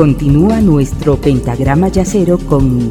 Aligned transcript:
Continúa 0.00 0.62
nuestro 0.62 1.20
pentagrama 1.20 1.88
yacero 1.88 2.38
con 2.38 2.88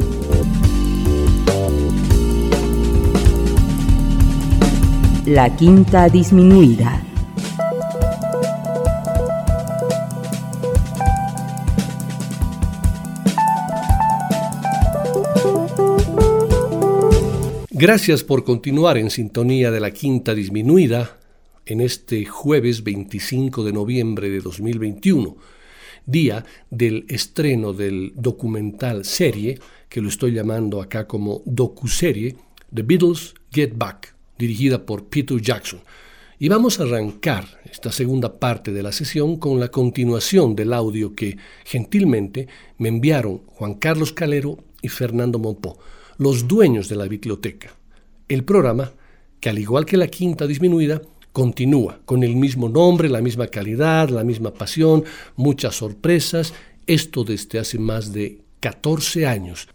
la 5.26 5.56
quinta 5.56 6.08
disminuida. 6.08 7.04
Gracias 17.72 18.22
por 18.22 18.44
continuar 18.44 18.98
en 18.98 19.10
sintonía 19.10 19.72
de 19.72 19.80
la 19.80 19.90
quinta 19.90 20.32
disminuida 20.32 21.18
en 21.66 21.80
este 21.80 22.24
jueves 22.24 22.84
25 22.84 23.64
de 23.64 23.72
noviembre 23.72 24.30
de 24.30 24.38
2021, 24.38 25.36
día 26.06 26.44
del 26.70 27.04
estreno 27.08 27.72
del 27.72 28.12
documental 28.16 29.04
serie, 29.04 29.58
que 29.88 30.00
lo 30.00 30.08
estoy 30.08 30.32
llamando 30.32 30.80
acá 30.80 31.06
como 31.06 31.42
docuserie, 31.44 32.36
The 32.74 32.82
Beatles 32.82 33.34
Get 33.52 33.72
Back, 33.76 34.14
dirigida 34.38 34.84
por 34.84 35.06
Peter 35.06 35.40
Jackson. 35.40 35.80
Y 36.38 36.48
vamos 36.48 36.80
a 36.80 36.84
arrancar 36.84 37.44
esta 37.70 37.92
segunda 37.92 38.38
parte 38.38 38.72
de 38.72 38.82
la 38.82 38.92
sesión 38.92 39.36
con 39.36 39.60
la 39.60 39.68
continuación 39.68 40.56
del 40.56 40.72
audio 40.72 41.14
que 41.14 41.36
gentilmente 41.64 42.48
me 42.78 42.88
enviaron 42.88 43.42
Juan 43.46 43.74
Carlos 43.74 44.12
Calero 44.12 44.58
y 44.80 44.88
Fernando 44.88 45.38
Monpó 45.38 45.78
los 46.20 46.46
dueños 46.46 46.90
de 46.90 46.96
la 46.96 47.08
biblioteca. 47.08 47.74
El 48.28 48.44
programa, 48.44 48.92
que 49.40 49.48
al 49.48 49.58
igual 49.58 49.86
que 49.86 49.96
la 49.96 50.08
quinta 50.08 50.46
disminuida, 50.46 51.00
continúa 51.40 51.98
con 52.04 52.22
el 52.22 52.36
mismo 52.36 52.68
nombre, 52.68 53.08
la 53.08 53.22
misma 53.22 53.46
calidad, 53.46 54.10
la 54.10 54.24
misma 54.24 54.52
pasión, 54.52 55.04
muchas 55.36 55.74
sorpresas, 55.74 56.52
esto 56.86 57.24
desde 57.24 57.58
hace 57.58 57.78
más 57.78 58.12
de 58.12 58.42
14 58.60 59.26
años. 59.26 59.66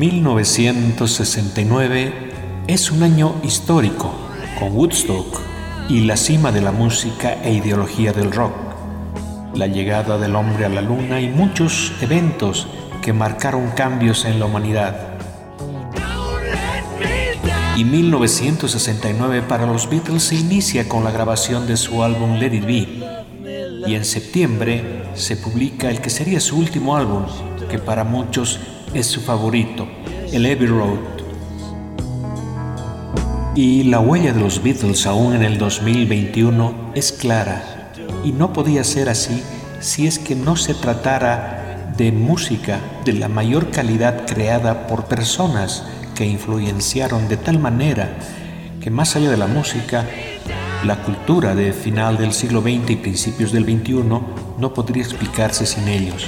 ...1969 0.00 2.12
es 2.66 2.90
un 2.90 3.02
año 3.02 3.36
histórico, 3.42 4.12
con 4.58 4.76
Woodstock 4.76 5.40
y 5.88 6.00
la 6.00 6.18
cima 6.18 6.52
de 6.52 6.60
la 6.60 6.72
música 6.72 7.42
e 7.42 7.54
ideología 7.54 8.12
del 8.12 8.30
rock 8.30 8.52
la 9.56 9.66
llegada 9.68 10.18
del 10.18 10.34
hombre 10.34 10.64
a 10.64 10.68
la 10.68 10.80
luna 10.80 11.20
y 11.20 11.28
muchos 11.28 11.92
eventos 12.00 12.66
que 13.04 13.12
marcaron 13.12 13.70
cambios 13.72 14.24
en 14.24 14.40
la 14.40 14.46
humanidad. 14.46 14.96
Y 17.76 17.84
1969 17.84 19.42
para 19.46 19.66
los 19.66 19.90
Beatles 19.90 20.22
se 20.22 20.36
inicia 20.36 20.88
con 20.88 21.04
la 21.04 21.10
grabación 21.10 21.66
de 21.66 21.76
su 21.76 22.02
álbum 22.02 22.38
Let 22.38 22.54
It 22.54 22.64
Be. 22.64 23.86
Y 23.86 23.94
en 23.94 24.06
septiembre 24.06 25.02
se 25.12 25.36
publica 25.36 25.90
el 25.90 26.00
que 26.00 26.08
sería 26.08 26.40
su 26.40 26.56
último 26.56 26.96
álbum, 26.96 27.26
que 27.68 27.78
para 27.78 28.04
muchos 28.04 28.58
es 28.94 29.06
su 29.06 29.20
favorito, 29.20 29.86
el 30.32 30.46
Abbey 30.46 30.66
Road. 30.66 30.98
Y 33.54 33.82
la 33.82 34.00
huella 34.00 34.32
de 34.32 34.40
los 34.40 34.62
Beatles 34.62 35.04
aún 35.04 35.34
en 35.34 35.42
el 35.42 35.58
2021 35.58 36.92
es 36.94 37.12
clara 37.12 37.92
y 38.24 38.32
no 38.32 38.54
podía 38.54 38.82
ser 38.82 39.10
así 39.10 39.42
si 39.80 40.06
es 40.06 40.18
que 40.18 40.34
no 40.34 40.56
se 40.56 40.72
tratara 40.72 41.64
de 41.96 42.12
música 42.12 42.80
de 43.04 43.12
la 43.12 43.28
mayor 43.28 43.70
calidad 43.70 44.26
creada 44.26 44.86
por 44.86 45.04
personas 45.04 45.84
que 46.14 46.26
influenciaron 46.26 47.28
de 47.28 47.36
tal 47.36 47.58
manera 47.58 48.16
que 48.80 48.90
más 48.90 49.16
allá 49.16 49.30
de 49.30 49.36
la 49.36 49.46
música, 49.46 50.04
la 50.84 51.02
cultura 51.02 51.54
de 51.54 51.72
final 51.72 52.18
del 52.18 52.32
siglo 52.32 52.60
XX 52.60 52.90
y 52.90 52.96
principios 52.96 53.52
del 53.52 53.64
XXI 53.64 54.02
no 54.02 54.74
podría 54.74 55.02
explicarse 55.02 55.66
sin 55.66 55.88
ellos. 55.88 56.26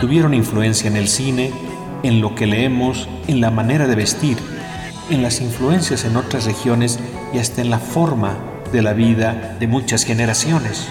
Tuvieron 0.00 0.34
influencia 0.34 0.88
en 0.88 0.96
el 0.96 1.08
cine, 1.08 1.52
en 2.02 2.20
lo 2.20 2.34
que 2.34 2.46
leemos, 2.46 3.08
en 3.28 3.40
la 3.40 3.50
manera 3.50 3.86
de 3.86 3.94
vestir, 3.94 4.36
en 5.10 5.22
las 5.22 5.40
influencias 5.40 6.04
en 6.04 6.16
otras 6.16 6.44
regiones 6.46 6.98
y 7.34 7.38
hasta 7.38 7.60
en 7.60 7.70
la 7.70 7.78
forma 7.78 8.36
de 8.72 8.82
la 8.82 8.94
vida 8.94 9.56
de 9.60 9.66
muchas 9.66 10.04
generaciones. 10.04 10.88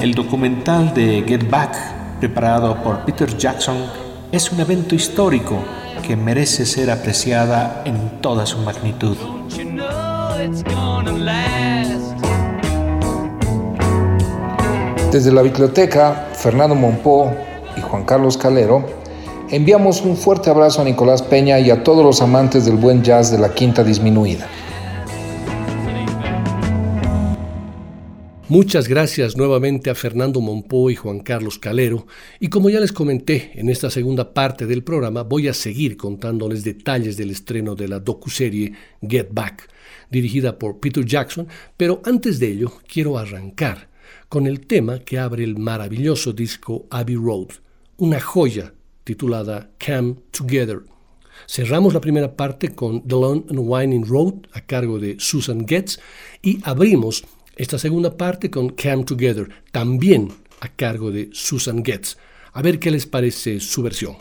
El 0.00 0.14
documental 0.14 0.94
de 0.94 1.22
Get 1.28 1.50
Back, 1.50 1.76
preparado 2.20 2.82
por 2.82 3.04
Peter 3.04 3.36
Jackson, 3.36 3.76
es 4.32 4.50
un 4.50 4.58
evento 4.58 4.94
histórico 4.94 5.58
que 6.02 6.16
merece 6.16 6.64
ser 6.64 6.90
apreciada 6.90 7.82
en 7.84 8.22
toda 8.22 8.46
su 8.46 8.56
magnitud. 8.60 9.18
Desde 15.12 15.32
la 15.32 15.42
biblioteca, 15.42 16.28
Fernando 16.32 16.74
Monpó 16.74 17.30
y 17.76 17.82
Juan 17.82 18.04
Carlos 18.04 18.38
Calero, 18.38 18.86
enviamos 19.50 20.00
un 20.00 20.16
fuerte 20.16 20.48
abrazo 20.48 20.80
a 20.80 20.84
Nicolás 20.84 21.20
Peña 21.20 21.60
y 21.60 21.70
a 21.70 21.84
todos 21.84 22.02
los 22.02 22.22
amantes 22.22 22.64
del 22.64 22.76
buen 22.76 23.02
jazz 23.02 23.30
de 23.30 23.36
la 23.36 23.50
Quinta 23.50 23.84
Disminuida. 23.84 24.46
Muchas 28.50 28.88
gracias 28.88 29.36
nuevamente 29.36 29.90
a 29.90 29.94
Fernando 29.94 30.40
Monpó 30.40 30.90
y 30.90 30.96
Juan 30.96 31.20
Carlos 31.20 31.60
Calero. 31.60 32.08
Y 32.40 32.48
como 32.48 32.68
ya 32.68 32.80
les 32.80 32.90
comenté 32.90 33.52
en 33.54 33.68
esta 33.68 33.90
segunda 33.90 34.34
parte 34.34 34.66
del 34.66 34.82
programa, 34.82 35.22
voy 35.22 35.46
a 35.46 35.54
seguir 35.54 35.96
contándoles 35.96 36.64
detalles 36.64 37.16
del 37.16 37.30
estreno 37.30 37.76
de 37.76 37.86
la 37.86 38.00
docuserie 38.00 38.72
Get 39.08 39.28
Back, 39.30 39.68
dirigida 40.10 40.58
por 40.58 40.80
Peter 40.80 41.04
Jackson. 41.04 41.46
Pero 41.76 42.02
antes 42.04 42.40
de 42.40 42.48
ello, 42.48 42.72
quiero 42.92 43.18
arrancar 43.18 43.88
con 44.28 44.48
el 44.48 44.66
tema 44.66 44.98
que 44.98 45.20
abre 45.20 45.44
el 45.44 45.56
maravilloso 45.56 46.32
disco 46.32 46.88
Abbey 46.90 47.14
Road, 47.14 47.50
una 47.98 48.18
joya 48.18 48.74
titulada 49.04 49.70
Come 49.78 50.16
Together. 50.32 50.80
Cerramos 51.46 51.94
la 51.94 52.00
primera 52.00 52.34
parte 52.34 52.74
con 52.74 53.02
The 53.06 53.14
Long 53.14 53.44
and 53.48 53.60
Winding 53.60 54.06
Road 54.06 54.34
a 54.52 54.60
cargo 54.60 54.98
de 54.98 55.16
Susan 55.20 55.68
Getz 55.68 56.00
y 56.42 56.58
abrimos 56.64 57.24
esta 57.60 57.78
segunda 57.78 58.16
parte 58.16 58.48
con 58.48 58.70
Come 58.70 59.04
Together, 59.04 59.50
también 59.70 60.32
a 60.60 60.68
cargo 60.68 61.10
de 61.10 61.28
Susan 61.32 61.84
Getz. 61.84 62.16
A 62.54 62.62
ver 62.62 62.78
qué 62.78 62.90
les 62.90 63.04
parece 63.04 63.60
su 63.60 63.82
versión. 63.82 64.16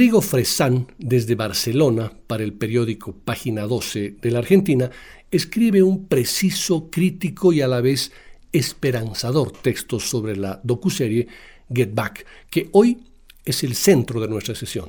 Rodrigo 0.00 0.22
Fresán, 0.22 0.86
desde 0.96 1.34
Barcelona, 1.34 2.10
para 2.26 2.42
el 2.42 2.54
periódico 2.54 3.14
Página 3.14 3.66
12 3.66 4.16
de 4.22 4.30
la 4.30 4.38
Argentina, 4.38 4.90
escribe 5.30 5.82
un 5.82 6.06
preciso, 6.06 6.88
crítico 6.90 7.52
y 7.52 7.60
a 7.60 7.68
la 7.68 7.82
vez 7.82 8.10
esperanzador 8.50 9.52
texto 9.52 10.00
sobre 10.00 10.36
la 10.36 10.58
docuserie 10.64 11.28
Get 11.70 11.94
Back, 11.94 12.24
que 12.48 12.70
hoy 12.72 13.02
es 13.44 13.62
el 13.62 13.74
centro 13.74 14.22
de 14.22 14.28
nuestra 14.28 14.54
sesión. 14.54 14.88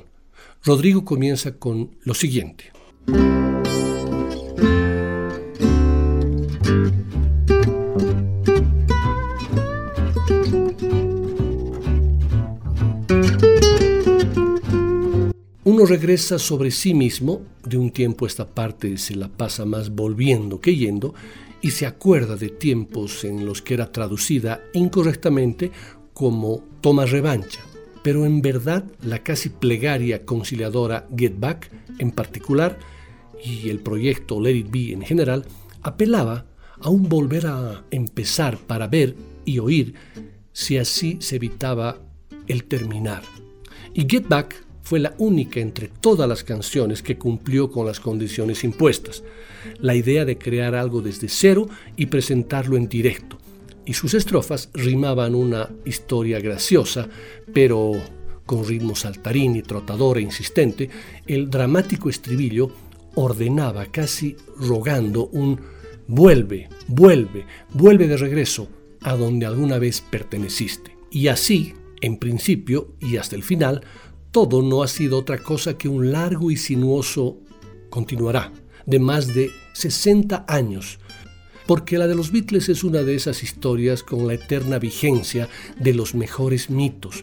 Rodrigo 0.64 1.04
comienza 1.04 1.58
con 1.58 1.90
lo 2.04 2.14
siguiente. 2.14 2.72
Uno 15.72 15.86
regresa 15.86 16.38
sobre 16.38 16.70
sí 16.70 16.92
mismo, 16.92 17.46
de 17.64 17.78
un 17.78 17.92
tiempo 17.92 18.26
esta 18.26 18.46
parte 18.46 18.98
se 18.98 19.16
la 19.16 19.28
pasa 19.28 19.64
más 19.64 19.88
volviendo 19.88 20.60
que 20.60 20.76
yendo, 20.76 21.14
y 21.62 21.70
se 21.70 21.86
acuerda 21.86 22.36
de 22.36 22.50
tiempos 22.50 23.24
en 23.24 23.46
los 23.46 23.62
que 23.62 23.72
era 23.72 23.90
traducida 23.90 24.60
incorrectamente 24.74 25.72
como 26.12 26.62
toma 26.82 27.06
revancha. 27.06 27.60
Pero 28.02 28.26
en 28.26 28.42
verdad 28.42 28.84
la 29.00 29.20
casi 29.20 29.48
plegaria 29.48 30.26
conciliadora 30.26 31.08
Get 31.16 31.40
Back 31.40 31.70
en 31.98 32.10
particular 32.10 32.78
y 33.42 33.70
el 33.70 33.78
proyecto 33.78 34.42
Let 34.42 34.54
It 34.54 34.70
Be 34.70 34.92
en 34.92 35.00
general 35.00 35.46
apelaba 35.80 36.44
a 36.82 36.90
un 36.90 37.08
volver 37.08 37.46
a 37.46 37.82
empezar 37.90 38.58
para 38.58 38.88
ver 38.88 39.16
y 39.46 39.58
oír 39.58 39.94
si 40.52 40.76
así 40.76 41.16
se 41.22 41.36
evitaba 41.36 41.98
el 42.46 42.64
terminar. 42.64 43.22
Y 43.94 44.06
Get 44.06 44.28
Back 44.28 44.66
fue 44.92 45.00
la 45.00 45.14
única 45.16 45.58
entre 45.58 45.88
todas 45.88 46.28
las 46.28 46.44
canciones 46.44 47.00
que 47.00 47.16
cumplió 47.16 47.70
con 47.70 47.86
las 47.86 47.98
condiciones 47.98 48.62
impuestas. 48.62 49.24
La 49.80 49.94
idea 49.94 50.26
de 50.26 50.36
crear 50.36 50.74
algo 50.74 51.00
desde 51.00 51.30
cero 51.30 51.66
y 51.96 52.04
presentarlo 52.04 52.76
en 52.76 52.90
directo. 52.90 53.38
Y 53.86 53.94
sus 53.94 54.12
estrofas 54.12 54.68
rimaban 54.74 55.34
una 55.34 55.70
historia 55.86 56.40
graciosa, 56.40 57.08
pero 57.54 57.92
con 58.44 58.68
ritmo 58.68 58.94
saltarín 58.94 59.56
y 59.56 59.62
trotador 59.62 60.18
e 60.18 60.20
insistente, 60.20 60.90
el 61.26 61.48
dramático 61.48 62.10
estribillo 62.10 62.70
ordenaba 63.14 63.86
casi 63.86 64.36
rogando 64.58 65.28
un 65.28 65.58
vuelve, 66.06 66.68
vuelve, 66.86 67.46
vuelve 67.72 68.08
de 68.08 68.18
regreso 68.18 68.68
a 69.00 69.16
donde 69.16 69.46
alguna 69.46 69.78
vez 69.78 70.02
perteneciste. 70.02 70.94
Y 71.10 71.28
así, 71.28 71.72
en 72.02 72.18
principio 72.18 72.92
y 73.00 73.16
hasta 73.16 73.36
el 73.36 73.42
final, 73.42 73.80
todo 74.32 74.62
no 74.62 74.82
ha 74.82 74.88
sido 74.88 75.18
otra 75.18 75.38
cosa 75.38 75.76
que 75.76 75.88
un 75.88 76.10
largo 76.10 76.50
y 76.50 76.56
sinuoso 76.56 77.36
continuará 77.90 78.50
de 78.86 78.98
más 78.98 79.28
de 79.34 79.50
60 79.74 80.46
años, 80.48 80.98
porque 81.66 81.98
la 81.98 82.08
de 82.08 82.14
los 82.14 82.32
Beatles 82.32 82.70
es 82.70 82.82
una 82.82 83.02
de 83.02 83.14
esas 83.14 83.42
historias 83.42 84.02
con 84.02 84.26
la 84.26 84.34
eterna 84.34 84.78
vigencia 84.78 85.48
de 85.78 85.92
los 85.92 86.14
mejores 86.14 86.70
mitos. 86.70 87.22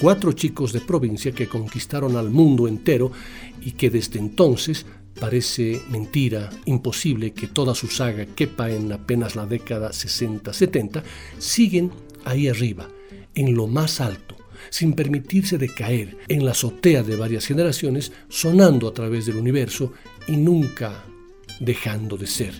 Cuatro 0.00 0.32
chicos 0.32 0.72
de 0.72 0.80
provincia 0.80 1.32
que 1.32 1.48
conquistaron 1.48 2.16
al 2.16 2.30
mundo 2.30 2.68
entero 2.68 3.12
y 3.60 3.72
que 3.72 3.88
desde 3.88 4.18
entonces 4.18 4.84
parece 5.18 5.80
mentira, 5.90 6.50
imposible 6.66 7.32
que 7.32 7.46
toda 7.46 7.74
su 7.74 7.86
saga 7.86 8.26
quepa 8.26 8.70
en 8.70 8.92
apenas 8.92 9.36
la 9.36 9.46
década 9.46 9.90
60-70, 9.90 11.02
siguen 11.38 11.90
ahí 12.24 12.48
arriba, 12.48 12.88
en 13.34 13.54
lo 13.54 13.66
más 13.66 14.00
alto 14.00 14.37
sin 14.70 14.94
permitirse 14.94 15.58
decaer 15.58 16.16
en 16.28 16.44
la 16.44 16.52
azotea 16.52 17.02
de 17.02 17.16
varias 17.16 17.46
generaciones, 17.46 18.12
sonando 18.28 18.88
a 18.88 18.94
través 18.94 19.26
del 19.26 19.36
universo 19.36 19.92
y 20.26 20.36
nunca 20.36 21.04
dejando 21.60 22.16
de 22.16 22.26
ser. 22.26 22.54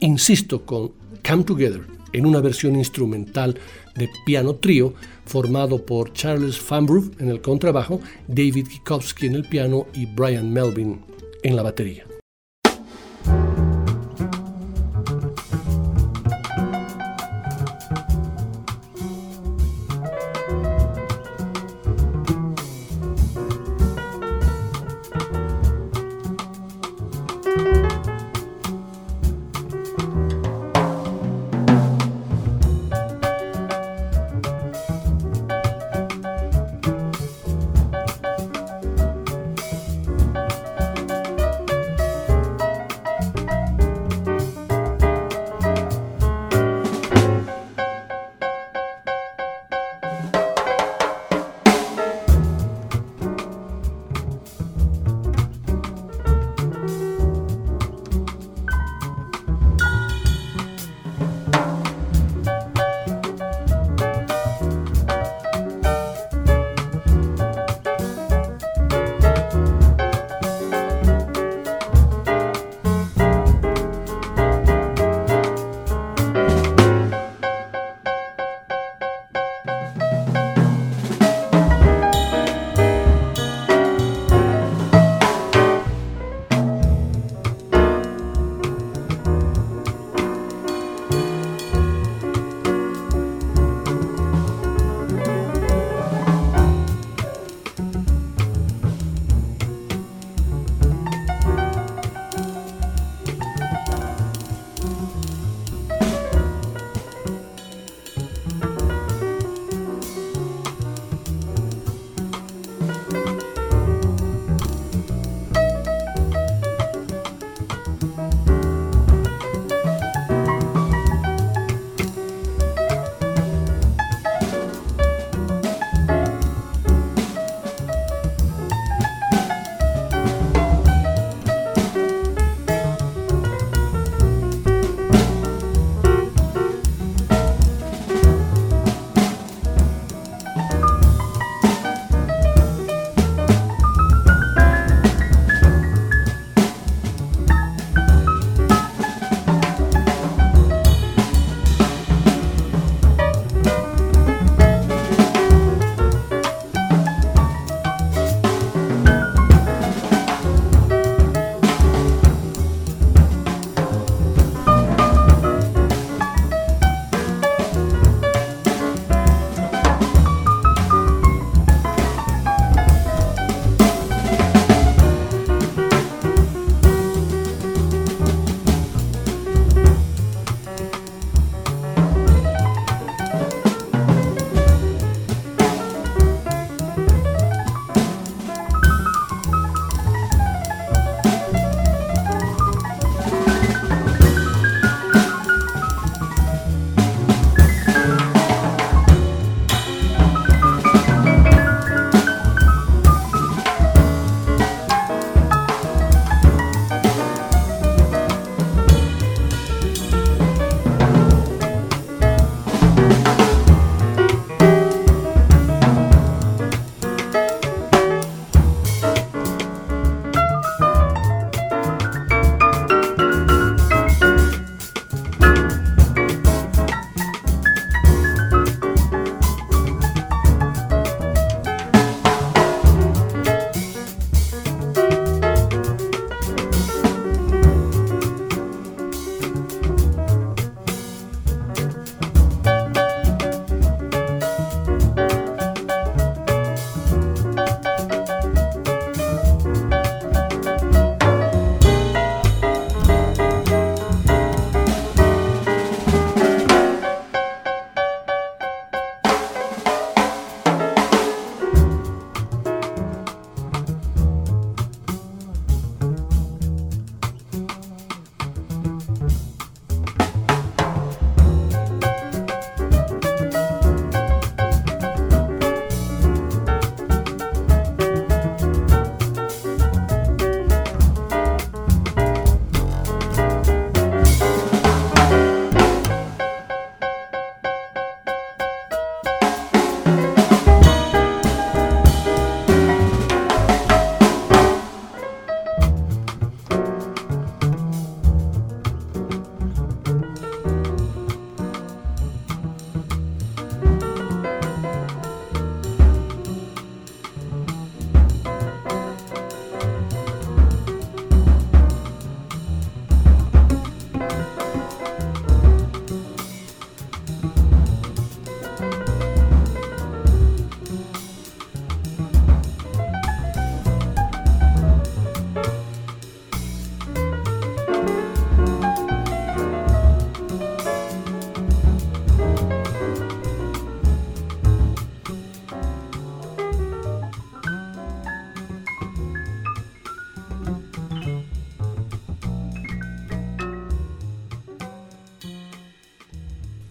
Insisto 0.00 0.64
con 0.64 0.92
Come 1.26 1.44
Together, 1.44 1.82
en 2.12 2.26
una 2.26 2.40
versión 2.40 2.76
instrumental 2.76 3.58
de 3.94 4.08
piano 4.24 4.56
trío 4.56 4.94
formado 5.26 5.84
por 5.84 6.12
Charles 6.12 6.58
Fanbrough 6.58 7.12
en 7.20 7.28
el 7.28 7.40
contrabajo, 7.40 8.00
David 8.26 8.68
Kikowski 8.68 9.26
en 9.26 9.34
el 9.34 9.48
piano 9.48 9.86
y 9.94 10.06
Brian 10.06 10.52
Melvin 10.52 11.00
en 11.42 11.56
la 11.56 11.62
batería. 11.62 12.09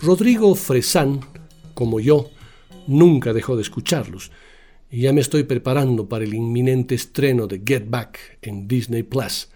Rodrigo 0.09 0.55
Fresán, 0.55 1.19
como 1.75 1.99
yo, 1.99 2.31
nunca 2.87 3.31
dejó 3.31 3.55
de 3.55 3.61
escucharlos, 3.61 4.31
y 4.89 5.01
ya 5.01 5.13
me 5.13 5.21
estoy 5.21 5.43
preparando 5.43 6.09
para 6.09 6.23
el 6.23 6.33
inminente 6.33 6.95
estreno 6.95 7.45
de 7.45 7.61
Get 7.63 7.87
Back 7.87 8.39
en 8.41 8.67
Disney 8.67 9.03
Plus. 9.03 9.49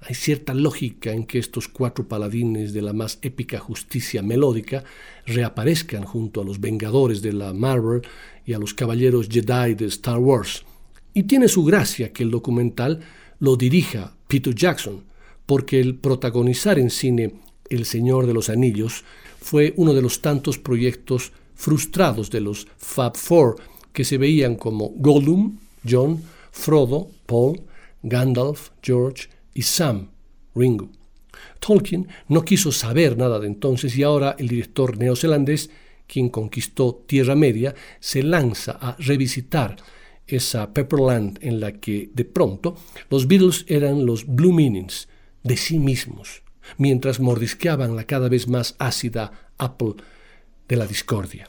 Hay 0.00 0.14
cierta 0.14 0.52
lógica 0.52 1.12
en 1.12 1.24
que 1.24 1.38
estos 1.38 1.68
cuatro 1.68 2.06
paladines 2.06 2.74
de 2.74 2.82
la 2.82 2.92
más 2.92 3.18
épica 3.22 3.60
justicia 3.60 4.20
melódica 4.20 4.84
reaparezcan 5.24 6.04
junto 6.04 6.42
a 6.42 6.44
los 6.44 6.60
Vengadores 6.60 7.22
de 7.22 7.32
la 7.32 7.54
Marvel 7.54 8.02
y 8.44 8.52
a 8.52 8.58
los 8.58 8.74
Caballeros 8.74 9.30
Jedi 9.30 9.74
de 9.74 9.86
Star 9.86 10.18
Wars. 10.18 10.66
Y 11.14 11.22
tiene 11.22 11.48
su 11.48 11.64
gracia 11.64 12.12
que 12.12 12.24
el 12.24 12.30
documental 12.30 13.00
lo 13.38 13.56
dirija 13.56 14.18
Peter 14.26 14.54
Jackson, 14.54 15.04
porque 15.46 15.80
el 15.80 15.94
protagonizar 15.94 16.78
en 16.78 16.90
cine 16.90 17.36
El 17.70 17.86
Señor 17.86 18.26
de 18.26 18.34
los 18.34 18.50
Anillos 18.50 19.02
fue 19.40 19.74
uno 19.76 19.94
de 19.94 20.02
los 20.02 20.20
tantos 20.20 20.58
proyectos 20.58 21.32
frustrados 21.54 22.30
de 22.30 22.40
los 22.40 22.66
Fab 22.76 23.16
Four 23.16 23.56
que 23.92 24.04
se 24.04 24.18
veían 24.18 24.56
como 24.56 24.90
Gollum, 24.96 25.58
John, 25.88 26.22
Frodo, 26.50 27.10
Paul, 27.26 27.60
Gandalf, 28.02 28.70
George 28.82 29.28
y 29.54 29.62
Sam, 29.62 30.08
Ringo. 30.54 30.88
Tolkien 31.58 32.08
no 32.28 32.44
quiso 32.44 32.72
saber 32.72 33.16
nada 33.16 33.38
de 33.38 33.46
entonces 33.46 33.96
y 33.96 34.02
ahora 34.02 34.36
el 34.38 34.48
director 34.48 34.96
neozelandés, 34.96 35.70
quien 36.06 36.28
conquistó 36.28 37.04
Tierra 37.06 37.34
Media, 37.34 37.74
se 38.00 38.22
lanza 38.22 38.78
a 38.80 38.96
revisitar 38.98 39.76
esa 40.26 40.72
Pepperland 40.72 41.38
en 41.42 41.60
la 41.60 41.72
que 41.72 42.10
de 42.14 42.24
pronto 42.24 42.76
los 43.10 43.26
Beatles 43.26 43.64
eran 43.66 44.06
los 44.06 44.26
Blue 44.26 44.52
Meanings 44.52 45.08
de 45.42 45.56
sí 45.56 45.78
mismos, 45.78 46.42
mientras 46.76 47.20
mordisqueaban 47.20 47.96
la 47.96 48.04
cada 48.04 48.28
vez 48.28 48.48
más 48.48 48.76
ácida 48.78 49.50
Apple 49.58 49.94
de 50.68 50.76
la 50.76 50.86
discordia. 50.86 51.48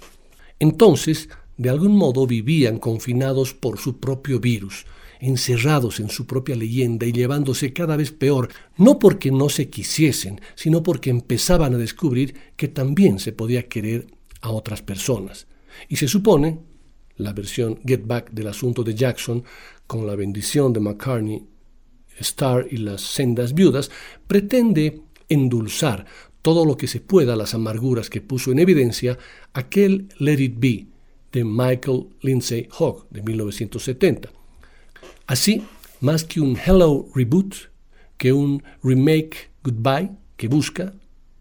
Entonces, 0.59 1.29
de 1.57 1.69
algún 1.69 1.95
modo 1.95 2.25
vivían 2.25 2.79
confinados 2.79 3.53
por 3.53 3.79
su 3.79 3.99
propio 3.99 4.39
virus, 4.39 4.85
encerrados 5.19 5.99
en 5.99 6.09
su 6.09 6.25
propia 6.25 6.55
leyenda 6.55 7.05
y 7.05 7.11
llevándose 7.11 7.73
cada 7.73 7.97
vez 7.97 8.11
peor, 8.11 8.49
no 8.77 8.97
porque 8.97 9.31
no 9.31 9.49
se 9.49 9.69
quisiesen, 9.69 10.39
sino 10.55 10.81
porque 10.81 11.09
empezaban 11.09 11.73
a 11.73 11.77
descubrir 11.77 12.33
que 12.55 12.69
también 12.69 13.19
se 13.19 13.33
podía 13.33 13.67
querer 13.67 14.07
a 14.41 14.51
otras 14.51 14.81
personas. 14.81 15.47
Y 15.89 15.97
se 15.97 16.07
supone, 16.07 16.59
la 17.17 17.33
versión 17.33 17.79
Get 17.85 18.05
Back 18.05 18.31
del 18.31 18.47
asunto 18.47 18.83
de 18.83 18.95
Jackson, 18.95 19.43
con 19.85 20.07
la 20.07 20.15
bendición 20.15 20.71
de 20.71 20.79
McCartney, 20.79 21.43
Starr 22.19 22.67
y 22.71 22.77
las 22.77 23.01
sendas 23.01 23.53
viudas, 23.53 23.91
pretende 24.27 25.01
endulzar 25.29 26.05
todo 26.41 26.65
lo 26.65 26.77
que 26.77 26.88
se 26.88 27.00
pueda 27.00 27.36
las 27.36 27.53
amarguras 27.53 28.09
que 28.09 28.21
puso 28.21 28.51
en 28.51 28.59
evidencia 28.59 29.17
aquel 29.53 30.09
Let 30.17 30.39
It 30.39 30.55
Be 30.57 30.88
de 31.31 31.43
Michael 31.43 32.07
Lindsay 32.21 32.67
Hogg 32.77 33.07
de 33.09 33.21
1970. 33.21 34.29
Así, 35.27 35.63
más 36.01 36.23
que 36.23 36.41
un 36.41 36.58
Hello 36.58 37.08
Reboot, 37.13 37.56
que 38.17 38.34
un 38.34 38.63
Remake 38.84 39.51
Goodbye 39.63 40.12
que 40.36 40.47
busca 40.47 40.93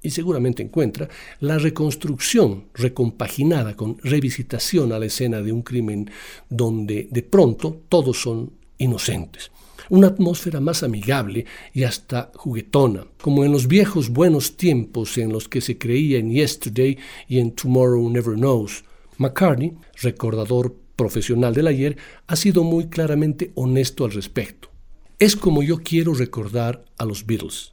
y 0.03 0.11
seguramente 0.11 0.63
encuentra 0.63 1.09
la 1.41 1.59
reconstrucción 1.59 2.67
recompaginada 2.75 3.75
con 3.75 3.99
revisitación 4.03 4.93
a 4.93 4.99
la 4.99 5.07
escena 5.07 5.41
de 5.41 5.53
un 5.53 5.63
crimen 5.63 6.11
donde 6.49 7.09
de 7.11 7.23
pronto 7.23 7.83
todos 7.89 8.21
son 8.21 8.53
inocentes 8.79 9.51
una 9.91 10.09
atmósfera 10.09 10.61
más 10.61 10.83
amigable 10.83 11.47
y 11.73 11.85
hasta 11.85 12.31
juguetona, 12.35 13.07
como 13.21 13.45
en 13.45 13.53
los 13.53 13.67
viejos 13.67 14.11
buenos 14.11 14.57
tiempos 14.57 15.19
en 15.19 15.33
los 15.33 15.49
que 15.49 15.61
se 15.61 15.79
creía 15.79 16.19
en 16.19 16.31
Yesterday 16.31 16.99
y 17.27 17.39
en 17.39 17.53
Tomorrow 17.53 18.09
Never 18.11 18.35
Knows. 18.35 18.85
McCartney, 19.17 19.75
recordador 20.03 20.77
profesional 20.97 21.55
del 21.55 21.67
ayer, 21.67 21.97
ha 22.27 22.37
sido 22.37 22.65
muy 22.65 22.89
claramente 22.89 23.53
honesto 23.55 24.05
al 24.05 24.13
respecto. 24.13 24.71
Es 25.19 25.37
como 25.37 25.63
yo 25.63 25.79
quiero 25.79 26.15
recordar 26.15 26.85
a 26.97 27.05
los 27.05 27.27
Beatles 27.27 27.73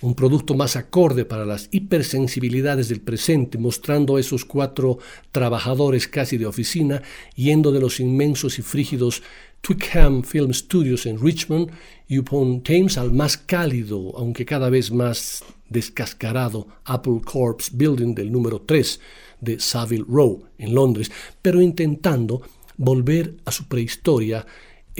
un 0.00 0.14
producto 0.14 0.54
más 0.54 0.76
acorde 0.76 1.24
para 1.24 1.44
las 1.44 1.68
hipersensibilidades 1.72 2.88
del 2.88 3.00
presente, 3.00 3.58
mostrando 3.58 4.16
a 4.16 4.20
esos 4.20 4.44
cuatro 4.44 4.98
trabajadores 5.30 6.08
casi 6.08 6.38
de 6.38 6.46
oficina 6.46 7.02
yendo 7.34 7.70
de 7.70 7.80
los 7.80 8.00
inmensos 8.00 8.58
y 8.58 8.62
frígidos 8.62 9.22
Twickham 9.60 10.22
Film 10.22 10.52
Studios 10.52 11.06
en 11.06 11.20
Richmond 11.20 11.70
y 12.08 12.18
upon 12.18 12.62
Thames 12.62 12.98
al 12.98 13.12
más 13.12 13.36
cálido, 13.36 14.16
aunque 14.16 14.44
cada 14.44 14.70
vez 14.70 14.90
más 14.90 15.44
descascarado 15.68 16.66
Apple 16.84 17.20
Corps 17.24 17.70
Building 17.72 18.14
del 18.14 18.32
número 18.32 18.62
3 18.62 19.00
de 19.40 19.60
Savile 19.60 20.04
Row 20.08 20.44
en 20.58 20.74
Londres, 20.74 21.10
pero 21.40 21.60
intentando 21.60 22.42
volver 22.76 23.36
a 23.44 23.52
su 23.52 23.68
prehistoria 23.68 24.46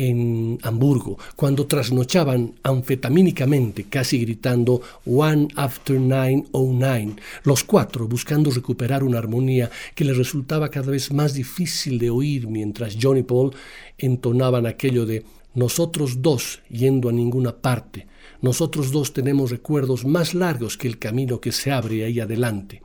en 0.00 0.58
Hamburgo, 0.62 1.18
cuando 1.36 1.66
trasnochaban 1.66 2.54
anfetamínicamente, 2.62 3.84
casi 3.84 4.18
gritando 4.18 4.80
One 5.04 5.48
After 5.56 6.00
Nine 6.00 6.46
oh 6.52 6.72
Nine, 6.72 7.16
los 7.44 7.64
cuatro 7.64 8.08
buscando 8.08 8.50
recuperar 8.50 9.04
una 9.04 9.18
armonía 9.18 9.70
que 9.94 10.06
les 10.06 10.16
resultaba 10.16 10.70
cada 10.70 10.90
vez 10.90 11.12
más 11.12 11.34
difícil 11.34 11.98
de 11.98 12.08
oír 12.08 12.46
mientras 12.46 12.96
John 12.98 13.18
y 13.18 13.22
Paul 13.22 13.52
entonaban 13.98 14.64
aquello 14.64 15.04
de 15.04 15.22
nosotros 15.52 16.22
dos 16.22 16.62
yendo 16.70 17.10
a 17.10 17.12
ninguna 17.12 17.56
parte, 17.58 18.06
nosotros 18.40 18.92
dos 18.92 19.12
tenemos 19.12 19.50
recuerdos 19.50 20.06
más 20.06 20.32
largos 20.32 20.78
que 20.78 20.88
el 20.88 20.98
camino 20.98 21.42
que 21.42 21.52
se 21.52 21.72
abre 21.72 22.06
ahí 22.06 22.20
adelante. 22.20 22.80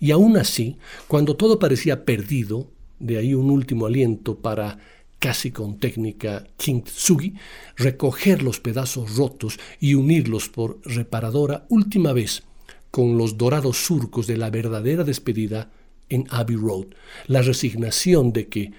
Y 0.00 0.10
aún 0.10 0.38
así, 0.38 0.78
cuando 1.06 1.36
todo 1.36 1.58
parecía 1.58 2.06
perdido, 2.06 2.68
de 2.98 3.18
ahí 3.18 3.34
un 3.34 3.50
último 3.50 3.84
aliento 3.84 4.38
para 4.38 4.78
casi 5.18 5.50
con 5.50 5.78
técnica 5.78 6.46
kintsugi, 6.56 7.34
recoger 7.76 8.42
los 8.42 8.60
pedazos 8.60 9.16
rotos 9.16 9.58
y 9.80 9.94
unirlos 9.94 10.48
por 10.48 10.80
reparadora 10.84 11.66
última 11.68 12.12
vez 12.12 12.42
con 12.90 13.18
los 13.18 13.36
dorados 13.36 13.76
surcos 13.78 14.26
de 14.26 14.36
la 14.36 14.50
verdadera 14.50 15.04
despedida 15.04 15.70
en 16.08 16.26
Abbey 16.30 16.56
Road, 16.56 16.86
la 17.26 17.42
resignación 17.42 18.32
de 18.32 18.48
que 18.48 18.72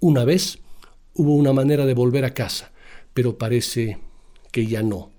una 0.00 0.24
vez 0.24 0.58
hubo 1.14 1.34
una 1.34 1.52
manera 1.52 1.86
de 1.86 1.94
volver 1.94 2.24
a 2.24 2.34
casa, 2.34 2.72
pero 3.12 3.38
parece 3.38 3.98
que 4.50 4.66
ya 4.66 4.82
no, 4.82 5.10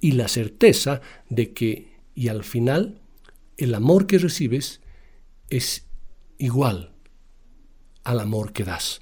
y 0.00 0.12
la 0.12 0.28
certeza 0.28 1.00
de 1.30 1.52
que, 1.52 1.96
y 2.14 2.28
al 2.28 2.44
final, 2.44 3.00
el 3.56 3.74
amor 3.74 4.06
que 4.06 4.18
recibes 4.18 4.80
es 5.48 5.86
igual 6.38 6.92
al 8.04 8.20
amor 8.20 8.52
que 8.52 8.64
das. 8.64 9.00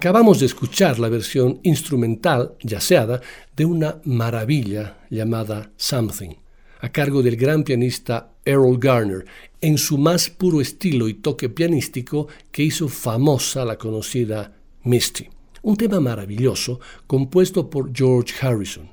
Acabamos 0.00 0.40
de 0.40 0.46
escuchar 0.46 0.98
la 0.98 1.10
versión 1.10 1.60
instrumental, 1.62 2.56
yaceada, 2.62 3.20
de 3.54 3.66
una 3.66 4.00
maravilla 4.04 4.96
llamada 5.10 5.72
Something, 5.76 6.36
a 6.80 6.88
cargo 6.88 7.22
del 7.22 7.36
gran 7.36 7.64
pianista 7.64 8.32
Errol 8.42 8.78
Garner, 8.78 9.26
en 9.60 9.76
su 9.76 9.98
más 9.98 10.30
puro 10.30 10.62
estilo 10.62 11.06
y 11.06 11.12
toque 11.12 11.50
pianístico 11.50 12.28
que 12.50 12.62
hizo 12.62 12.88
famosa 12.88 13.62
la 13.66 13.76
conocida 13.76 14.56
Misty. 14.84 15.28
Un 15.60 15.76
tema 15.76 16.00
maravilloso 16.00 16.80
compuesto 17.06 17.68
por 17.68 17.94
George 17.94 18.32
Harrison, 18.40 18.88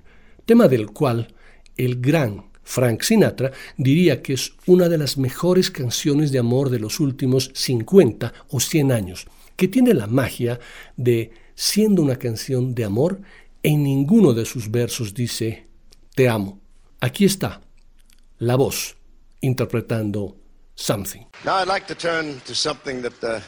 tema 0.46 0.68
del 0.68 0.88
cual 0.88 1.34
el 1.78 2.02
gran 2.02 2.48
Frank 2.64 3.04
Sinatra 3.04 3.54
diría 3.78 4.22
que 4.22 4.34
es 4.34 4.56
una 4.66 4.90
de 4.90 4.98
las 4.98 5.18
mejores 5.18 5.72
canciones 5.72 6.34
de 6.34 6.40
amor 6.40 6.70
de 6.70 6.82
los 6.82 7.00
últimos 7.00 7.50
50 7.54 8.34
o 8.50 8.60
100 8.60 8.92
años 8.92 9.28
que 9.58 9.68
tiene 9.68 9.94
la 9.94 10.08
magia 10.08 10.60
de, 10.96 11.32
siendo 11.56 12.02
una 12.02 12.16
canción 12.16 12.74
de 12.74 12.86
amor, 12.86 13.20
en 13.64 13.84
ninguno 13.84 14.34
de 14.34 14.46
sus 14.46 14.72
versos 14.72 15.14
dice 15.14 15.68
te 16.16 16.30
amo. 16.30 16.62
Aquí 17.02 17.26
está 17.26 17.62
la 18.40 18.56
voz 18.56 18.96
interpretando 19.42 20.36
something. 20.76 21.26
Now 21.44 21.56
I'd 21.56 21.68
like 21.68 21.86
to 21.88 21.96
turn 21.96 22.40
to 22.46 22.56
something 22.56 23.02
that, 23.02 23.24
uh, 23.24 23.40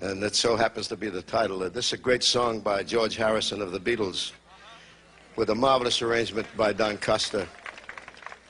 and 0.00 0.22
that 0.22 0.34
so 0.34 0.56
happens 0.56 0.88
to 0.88 0.96
be 0.96 1.10
the 1.10 1.22
title. 1.22 1.58
This 1.70 1.86
is 1.86 1.92
a 1.94 1.98
great 1.98 2.22
song 2.22 2.60
by 2.60 2.82
George 2.82 3.16
Harrison 3.16 3.60
of 3.60 3.72
the 3.72 3.80
Beatles, 3.80 4.32
with 5.36 5.50
a 5.50 5.54
marvelous 5.54 6.02
arrangement 6.02 6.46
by 6.56 6.72
Don 6.72 6.98
Costa. 6.98 7.46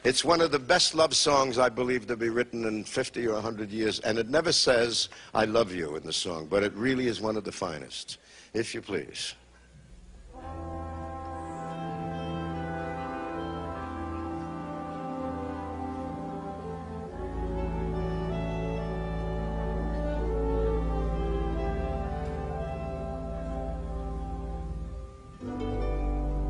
It's 0.03 0.25
one 0.25 0.41
of 0.41 0.51
the 0.51 0.59
best 0.59 0.95
love 0.95 1.15
songs 1.15 1.59
I 1.59 1.69
believe 1.69 2.07
to 2.07 2.17
be 2.17 2.31
written 2.31 2.65
in 2.65 2.85
50 2.85 3.27
or 3.27 3.35
100 3.35 3.71
years, 3.71 4.01
and 4.01 4.19
it 4.19 4.31
never 4.31 4.51
says, 4.51 5.11
I 5.35 5.45
love 5.45 5.75
you 5.75 5.95
in 5.97 6.03
the 6.05 6.13
song, 6.13 6.47
but 6.49 6.63
it 6.63 6.73
really 6.73 7.07
is 7.07 7.21
one 7.21 7.37
of 7.37 7.45
the 7.45 7.53
finest, 7.53 8.17
if 8.55 8.75
you 8.75 8.81
please. 8.81 9.35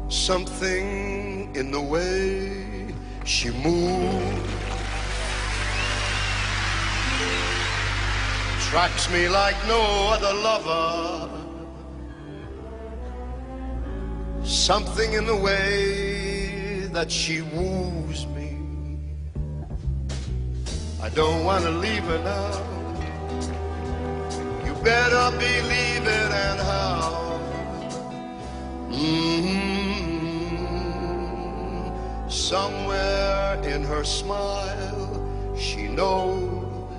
Something 0.09 1.57
in 1.57 1.73
the 1.73 1.81
way 1.81 2.60
she 3.25 3.51
moves. 3.51 4.51
Tracks 8.69 9.11
me 9.11 9.29
like 9.29 9.57
no 9.67 9.81
other 10.13 10.33
lover. 10.33 11.29
Something 14.45 15.15
in 15.15 15.27
the 15.27 15.37
way 15.37 16.87
that 16.93 17.11
she 17.11 17.43
woos 17.43 18.27
me. 18.29 18.59
I 21.03 21.09
don't 21.11 21.45
want 21.45 21.65
to 21.65 21.71
leave 21.71 22.05
her 22.05 22.19
now. 22.23 22.53
You 24.65 24.75
better 24.83 25.37
believe 25.37 26.07
it 26.07 26.31
and 26.47 26.61
how. 26.61 27.41
Mm-hmm. 28.91 29.70
Somewhere 32.51 33.63
in 33.63 33.85
her 33.85 34.03
smile, 34.03 35.55
she 35.57 35.87
knows 35.87 36.91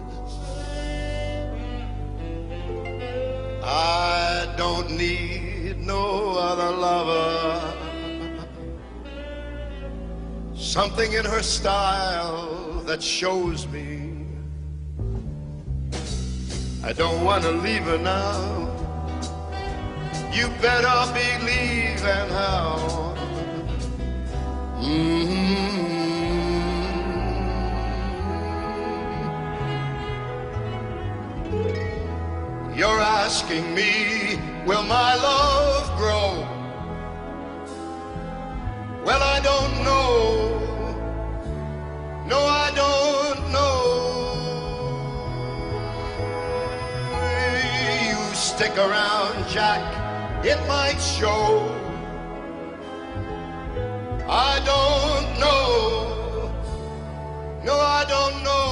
I 3.61 4.47
don't 4.55 4.89
need 4.91 5.75
no 5.85 6.37
other 6.37 6.71
lover. 6.71 7.73
Something 10.55 11.11
in 11.11 11.25
her 11.25 11.43
style 11.43 12.81
that 12.85 13.03
shows 13.03 13.67
me 13.67 14.25
I 16.81 16.93
don't 16.93 17.25
want 17.25 17.43
to 17.43 17.51
leave 17.51 17.83
her 17.83 17.97
now. 17.97 18.39
You 20.31 20.47
better 20.61 21.11
believe 21.11 22.05
and 22.05 22.31
how. 22.31 23.10
Mm-hmm. 24.81 25.51
You're 32.73 32.99
asking 32.99 33.75
me, 33.75 34.39
will 34.65 34.81
my 34.81 35.13
love 35.15 35.97
grow? 35.97 36.47
Well, 39.05 39.21
I 39.21 39.39
don't 39.41 39.83
know. 39.83 40.49
No, 42.25 42.39
I 42.39 42.71
don't 42.73 43.51
know. 43.51 43.77
You 48.09 48.33
stick 48.33 48.75
around, 48.79 49.47
Jack, 49.47 49.83
it 50.43 50.57
might 50.67 50.99
show. 50.99 51.80
I 54.33 54.61
don't 54.63 55.39
know. 55.41 56.49
No, 57.65 57.73
I 57.73 58.05
don't 58.07 58.43
know. 58.45 58.63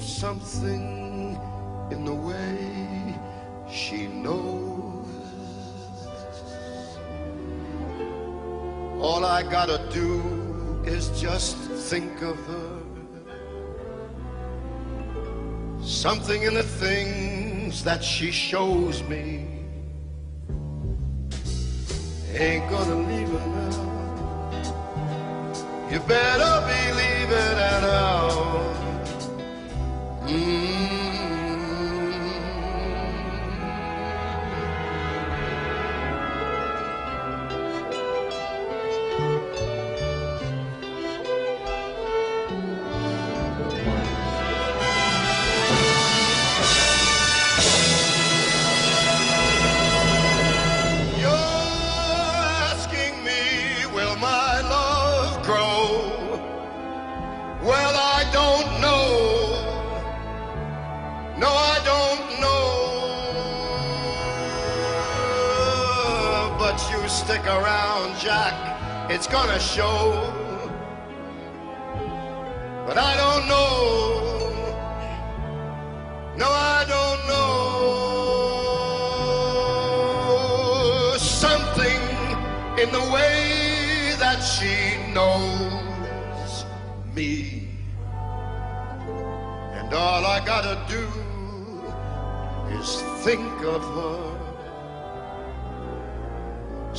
Something 0.00 1.38
in 1.92 2.04
the 2.04 2.12
way 2.12 3.14
she 3.70 4.08
knows. 4.08 5.06
All 9.00 9.24
I 9.24 9.44
gotta 9.48 9.88
do 9.92 10.82
is 10.84 11.10
just 11.20 11.56
think 11.56 12.22
of 12.22 12.36
her. 12.46 12.82
Something 15.80 16.42
in 16.42 16.54
the 16.54 16.64
things 16.64 17.84
that 17.84 18.02
she 18.02 18.32
shows 18.32 19.04
me 19.04 19.45
ain't 22.38 22.68
gonna 22.70 22.96
leave 22.96 23.28
her 23.28 23.46
now. 23.46 23.96
You 25.90 26.00
better 26.00 26.54
believe 26.66 27.30
it 27.30 27.58
and 27.58 27.84
how. 27.86 28.05
Around, 67.46 68.18
Jack. 68.18 68.54
It's 69.10 69.26
gonna 69.26 69.58
show. 69.58 70.32
But 72.86 72.98
I 72.98 73.16
don't 73.16 73.46
know. 73.48 74.36
No, 76.36 76.48
I 76.48 76.84
don't 76.94 77.26
know. 77.28 77.96
Something 81.18 82.02
in 82.78 82.90
the 82.92 83.04
way 83.12 84.14
that 84.18 84.40
she 84.40 84.96
knows 85.12 86.64
me. 87.14 87.68
And 89.72 89.94
all 89.94 90.24
I 90.26 90.40
gotta 90.44 90.78
do 90.88 91.08
is 92.78 93.02
think 93.24 93.62
of 93.62 93.82
her. 93.82 94.25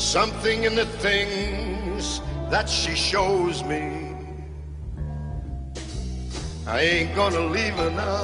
Something 0.08 0.64
in 0.64 0.74
the 0.76 0.86
things 0.86 2.22
that 2.50 2.70
she 2.70 2.96
shows 2.96 3.62
me. 3.66 4.16
I 6.66 6.80
ain't 6.80 7.14
gonna 7.14 7.42
leave 7.42 7.74
her 7.74 7.90
now. 7.92 8.24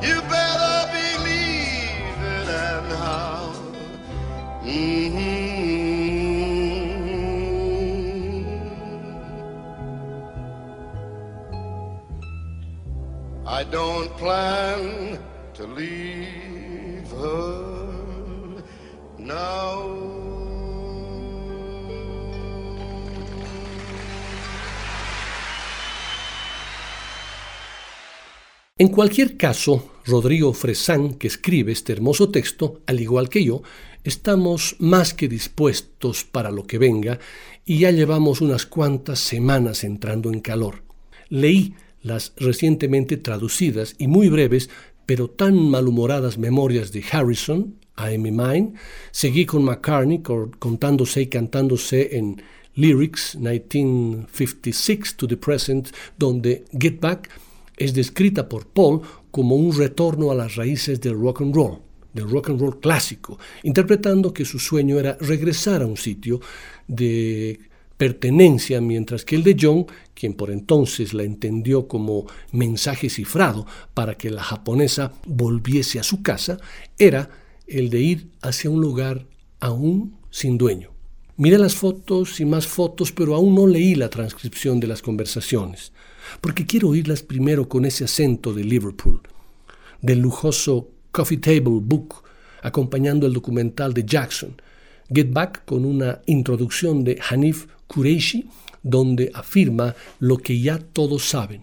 You 0.00 0.22
better 0.32 0.88
believe 0.96 2.16
it 2.24 2.48
and 2.48 2.90
how. 3.02 3.52
Mm-hmm. 4.62 5.26
I 13.46 13.62
don't 13.64 14.08
plan 14.16 15.18
to 15.52 15.66
leave 15.66 17.10
her. 17.10 17.55
En 28.78 28.88
cualquier 28.88 29.38
caso, 29.38 29.88
Rodrigo 30.04 30.52
Fresán, 30.52 31.14
que 31.14 31.28
escribe 31.28 31.72
este 31.72 31.94
hermoso 31.94 32.28
texto, 32.28 32.82
al 32.86 33.00
igual 33.00 33.30
que 33.30 33.42
yo, 33.42 33.62
estamos 34.04 34.76
más 34.80 35.14
que 35.14 35.28
dispuestos 35.28 36.24
para 36.24 36.50
lo 36.50 36.66
que 36.66 36.76
venga 36.76 37.18
y 37.64 37.78
ya 37.78 37.90
llevamos 37.90 38.42
unas 38.42 38.66
cuantas 38.66 39.18
semanas 39.18 39.82
entrando 39.82 40.30
en 40.30 40.40
calor. 40.40 40.82
Leí 41.30 41.74
las 42.02 42.34
recientemente 42.36 43.16
traducidas 43.16 43.94
y 43.96 44.08
muy 44.08 44.28
breves, 44.28 44.68
pero 45.06 45.30
tan 45.30 45.56
malhumoradas 45.70 46.36
memorias 46.36 46.92
de 46.92 47.02
Harrison, 47.10 47.76
I 47.98 48.14
Am 48.14 48.22
Mine, 48.22 48.74
seguí 49.10 49.46
con 49.46 49.64
McCartney 49.64 50.22
contándose 50.58 51.22
y 51.22 51.26
cantándose 51.26 52.16
en 52.16 52.42
Lyrics 52.74 53.36
1956 53.36 55.16
to 55.16 55.26
the 55.26 55.36
Present, 55.36 55.88
donde 56.18 56.64
Get 56.78 57.00
Back 57.00 57.30
es 57.76 57.94
descrita 57.94 58.48
por 58.48 58.66
Paul 58.66 59.00
como 59.30 59.56
un 59.56 59.76
retorno 59.76 60.30
a 60.30 60.34
las 60.34 60.56
raíces 60.56 61.00
del 61.00 61.18
rock 61.18 61.40
and 61.42 61.54
roll, 61.54 61.78
del 62.12 62.28
rock 62.28 62.50
and 62.50 62.60
roll 62.60 62.80
clásico, 62.80 63.38
interpretando 63.62 64.32
que 64.32 64.44
su 64.44 64.58
sueño 64.58 64.98
era 64.98 65.16
regresar 65.20 65.82
a 65.82 65.86
un 65.86 65.96
sitio 65.96 66.40
de 66.86 67.58
pertenencia, 67.96 68.80
mientras 68.80 69.24
que 69.24 69.36
el 69.36 69.42
de 69.42 69.56
John, 69.58 69.86
quien 70.14 70.34
por 70.34 70.50
entonces 70.50 71.14
la 71.14 71.22
entendió 71.22 71.88
como 71.88 72.26
mensaje 72.52 73.08
cifrado 73.08 73.66
para 73.94 74.16
que 74.16 74.30
la 74.30 74.42
japonesa 74.42 75.12
volviese 75.26 75.98
a 75.98 76.02
su 76.02 76.22
casa, 76.22 76.58
era 76.98 77.30
el 77.66 77.90
de 77.90 78.00
ir 78.00 78.28
hacia 78.42 78.70
un 78.70 78.80
lugar 78.80 79.26
aún 79.60 80.16
sin 80.30 80.58
dueño. 80.58 80.90
Miré 81.36 81.58
las 81.58 81.74
fotos 81.74 82.40
y 82.40 82.44
más 82.44 82.66
fotos, 82.66 83.12
pero 83.12 83.34
aún 83.34 83.54
no 83.54 83.66
leí 83.66 83.94
la 83.94 84.08
transcripción 84.08 84.80
de 84.80 84.86
las 84.86 85.02
conversaciones 85.02 85.92
porque 86.40 86.66
quiero 86.66 86.88
oírlas 86.88 87.22
primero 87.22 87.68
con 87.68 87.84
ese 87.84 88.04
acento 88.04 88.52
de 88.52 88.64
Liverpool, 88.64 89.20
del 90.00 90.20
lujoso 90.20 90.90
Coffee 91.12 91.38
Table 91.38 91.80
Book, 91.82 92.22
acompañando 92.62 93.26
el 93.26 93.32
documental 93.32 93.94
de 93.94 94.04
Jackson, 94.04 94.60
Get 95.12 95.32
Back 95.32 95.64
con 95.64 95.84
una 95.84 96.20
introducción 96.26 97.04
de 97.04 97.18
Hanif 97.30 97.66
Kureishi, 97.86 98.48
donde 98.82 99.30
afirma 99.34 99.94
lo 100.18 100.38
que 100.38 100.60
ya 100.60 100.78
todos 100.78 101.28
saben. 101.28 101.62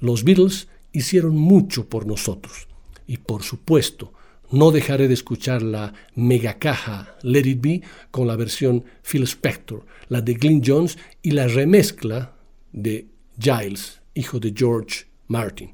Los 0.00 0.24
Beatles 0.24 0.68
hicieron 0.92 1.36
mucho 1.36 1.88
por 1.88 2.06
nosotros, 2.06 2.68
y 3.06 3.18
por 3.18 3.42
supuesto, 3.42 4.12
no 4.54 4.70
dejaré 4.70 5.08
de 5.08 5.14
escuchar 5.14 5.62
la 5.62 5.92
megacaja 6.14 7.16
Let 7.22 7.46
It 7.46 7.60
Be 7.60 7.82
con 8.10 8.26
la 8.26 8.36
versión 8.36 8.84
Phil 9.02 9.24
Spector, 9.24 9.84
la 10.08 10.20
de 10.20 10.34
Glyn 10.34 10.62
Jones 10.64 10.96
y 11.22 11.32
la 11.32 11.48
remezcla 11.48 12.36
de 12.72 13.06
Giles, 13.38 14.00
hijo 14.14 14.38
de 14.38 14.54
George 14.56 15.06
Martin. 15.28 15.70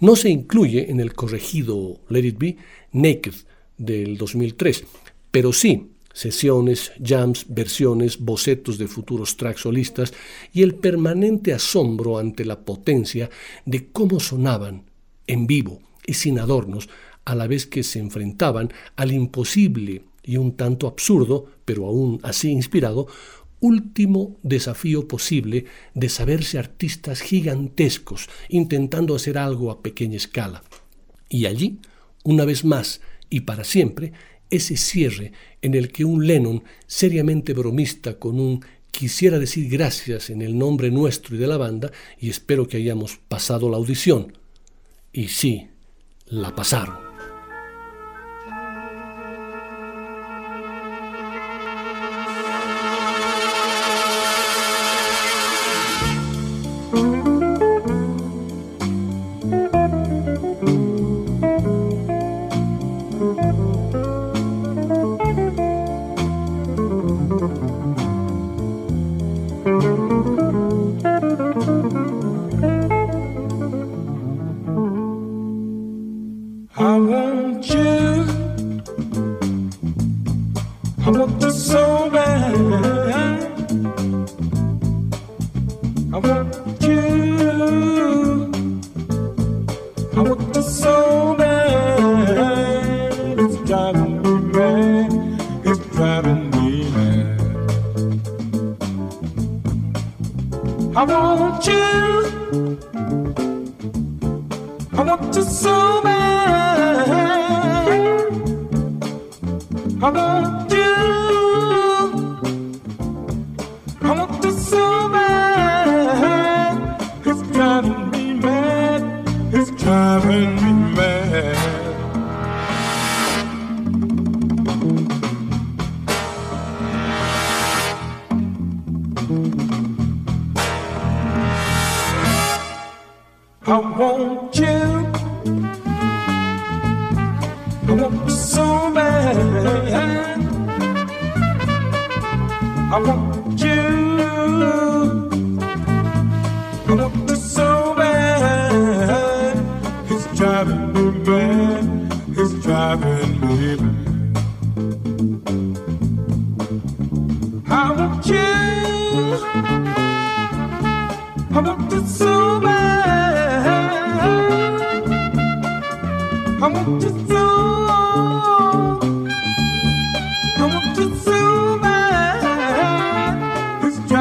No 0.00 0.16
se 0.16 0.30
incluye 0.30 0.90
en 0.90 1.00
el 1.00 1.14
corregido 1.14 2.00
Let 2.08 2.24
It 2.24 2.38
Be 2.38 2.56
Naked 2.92 3.34
del 3.76 4.16
2003, 4.16 4.84
pero 5.30 5.52
sí 5.52 5.90
sesiones, 6.12 6.92
jams, 7.02 7.46
versiones, 7.48 8.18
bocetos 8.18 8.78
de 8.78 8.88
futuros 8.88 9.36
tracks 9.36 9.62
solistas 9.62 10.12
y 10.52 10.62
el 10.62 10.74
permanente 10.74 11.52
asombro 11.52 12.18
ante 12.18 12.44
la 12.44 12.60
potencia 12.60 13.30
de 13.64 13.88
cómo 13.92 14.20
sonaban 14.20 14.84
en 15.26 15.46
vivo 15.46 15.80
y 16.04 16.14
sin 16.14 16.38
adornos 16.38 16.88
a 17.24 17.34
la 17.34 17.46
vez 17.46 17.66
que 17.66 17.82
se 17.82 17.98
enfrentaban 17.98 18.72
al 18.96 19.12
imposible 19.12 20.02
y 20.22 20.36
un 20.36 20.56
tanto 20.56 20.86
absurdo, 20.86 21.46
pero 21.64 21.86
aún 21.86 22.20
así 22.22 22.50
inspirado, 22.50 23.06
último 23.60 24.38
desafío 24.42 25.06
posible 25.06 25.66
de 25.94 26.08
saberse 26.08 26.58
artistas 26.58 27.20
gigantescos 27.20 28.28
intentando 28.48 29.14
hacer 29.14 29.38
algo 29.38 29.70
a 29.70 29.82
pequeña 29.82 30.16
escala. 30.16 30.62
Y 31.28 31.46
allí, 31.46 31.78
una 32.24 32.44
vez 32.44 32.64
más 32.64 33.00
y 33.28 33.40
para 33.40 33.64
siempre, 33.64 34.12
ese 34.50 34.76
cierre 34.76 35.32
en 35.62 35.74
el 35.74 35.92
que 35.92 36.04
un 36.04 36.26
Lennon, 36.26 36.64
seriamente 36.86 37.52
bromista 37.52 38.18
con 38.18 38.40
un 38.40 38.64
quisiera 38.90 39.38
decir 39.38 39.68
gracias 39.70 40.30
en 40.30 40.42
el 40.42 40.58
nombre 40.58 40.90
nuestro 40.90 41.36
y 41.36 41.38
de 41.38 41.46
la 41.46 41.56
banda, 41.56 41.92
y 42.18 42.28
espero 42.28 42.66
que 42.66 42.78
hayamos 42.78 43.18
pasado 43.28 43.70
la 43.70 43.76
audición. 43.76 44.32
Y 45.12 45.28
sí, 45.28 45.68
la 46.26 46.54
pasaron. 46.54 47.09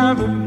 never 0.10 0.39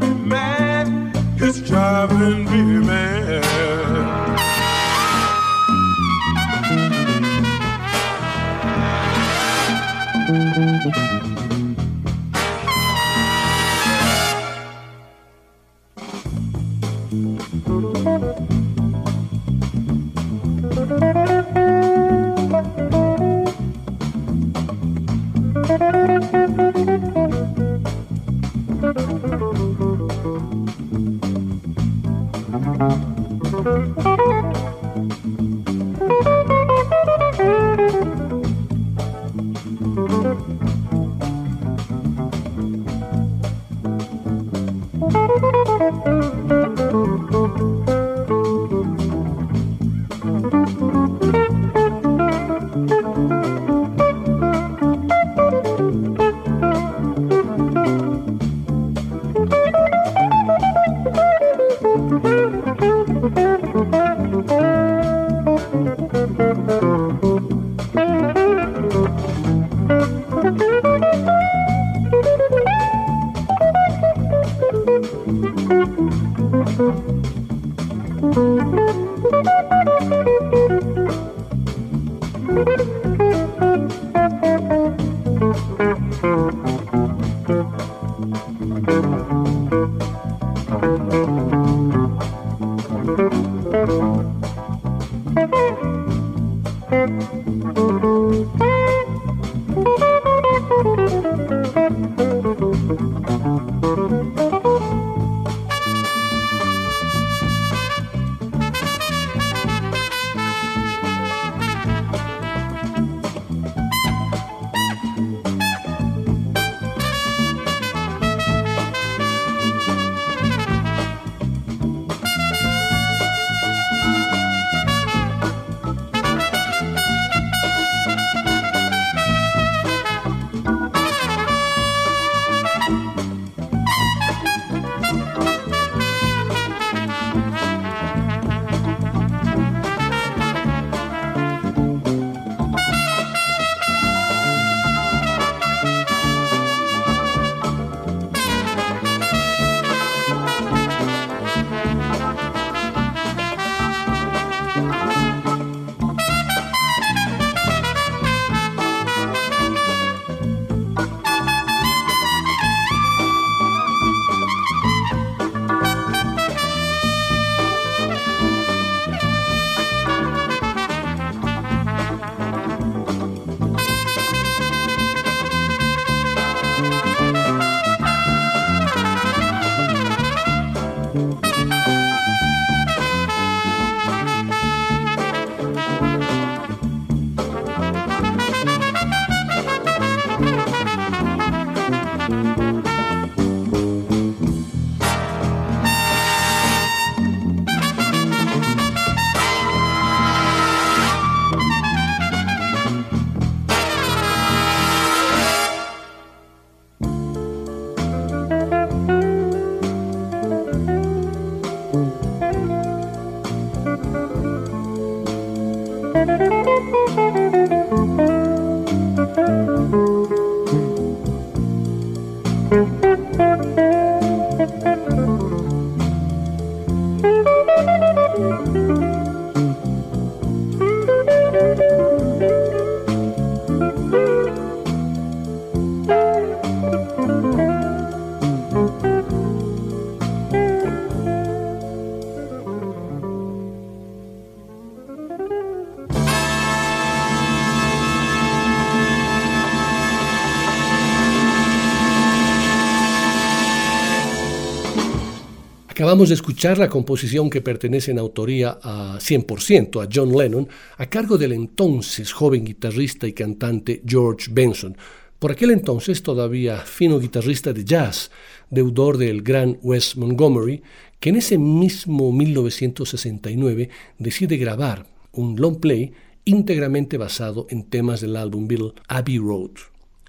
Acabamos 256.03 256.27
de 256.27 256.35
escuchar 256.35 256.79
la 256.79 256.89
composición 256.89 257.49
que 257.49 257.61
pertenece 257.61 258.11
en 258.11 258.19
autoría 258.19 258.77
a 258.83 259.19
100% 259.21 260.03
a 260.03 260.09
John 260.13 260.37
Lennon, 260.37 260.67
a 260.97 261.05
cargo 261.05 261.37
del 261.37 261.53
entonces 261.53 262.33
joven 262.33 262.65
guitarrista 262.65 263.25
y 263.25 263.31
cantante 263.31 264.01
George 264.05 264.51
Benson, 264.51 264.97
por 265.39 265.53
aquel 265.53 265.71
entonces 265.71 266.21
todavía 266.21 266.79
fino 266.79 267.19
guitarrista 267.19 267.71
de 267.71 267.85
jazz, 267.85 268.31
deudor 268.69 269.17
del 269.17 269.43
gran 269.43 269.79
Wes 269.81 270.17
Montgomery, 270.17 270.83
que 271.21 271.29
en 271.29 271.37
ese 271.37 271.57
mismo 271.57 272.33
1969 272.33 273.89
decide 274.17 274.57
grabar 274.57 275.05
un 275.31 275.55
long 275.55 275.79
play 275.79 276.11
íntegramente 276.43 277.15
basado 277.15 277.65
en 277.69 277.83
temas 277.83 278.19
del 278.19 278.35
álbum 278.35 278.67
Bill 278.67 278.91
Abbey 279.07 279.37
Road. 279.37 279.71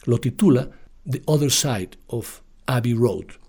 Lo 0.04 0.20
titula 0.20 0.70
The 1.10 1.22
Other 1.24 1.50
Side 1.50 1.98
of 2.06 2.42
Abbey 2.66 2.94
Road. 2.94 3.43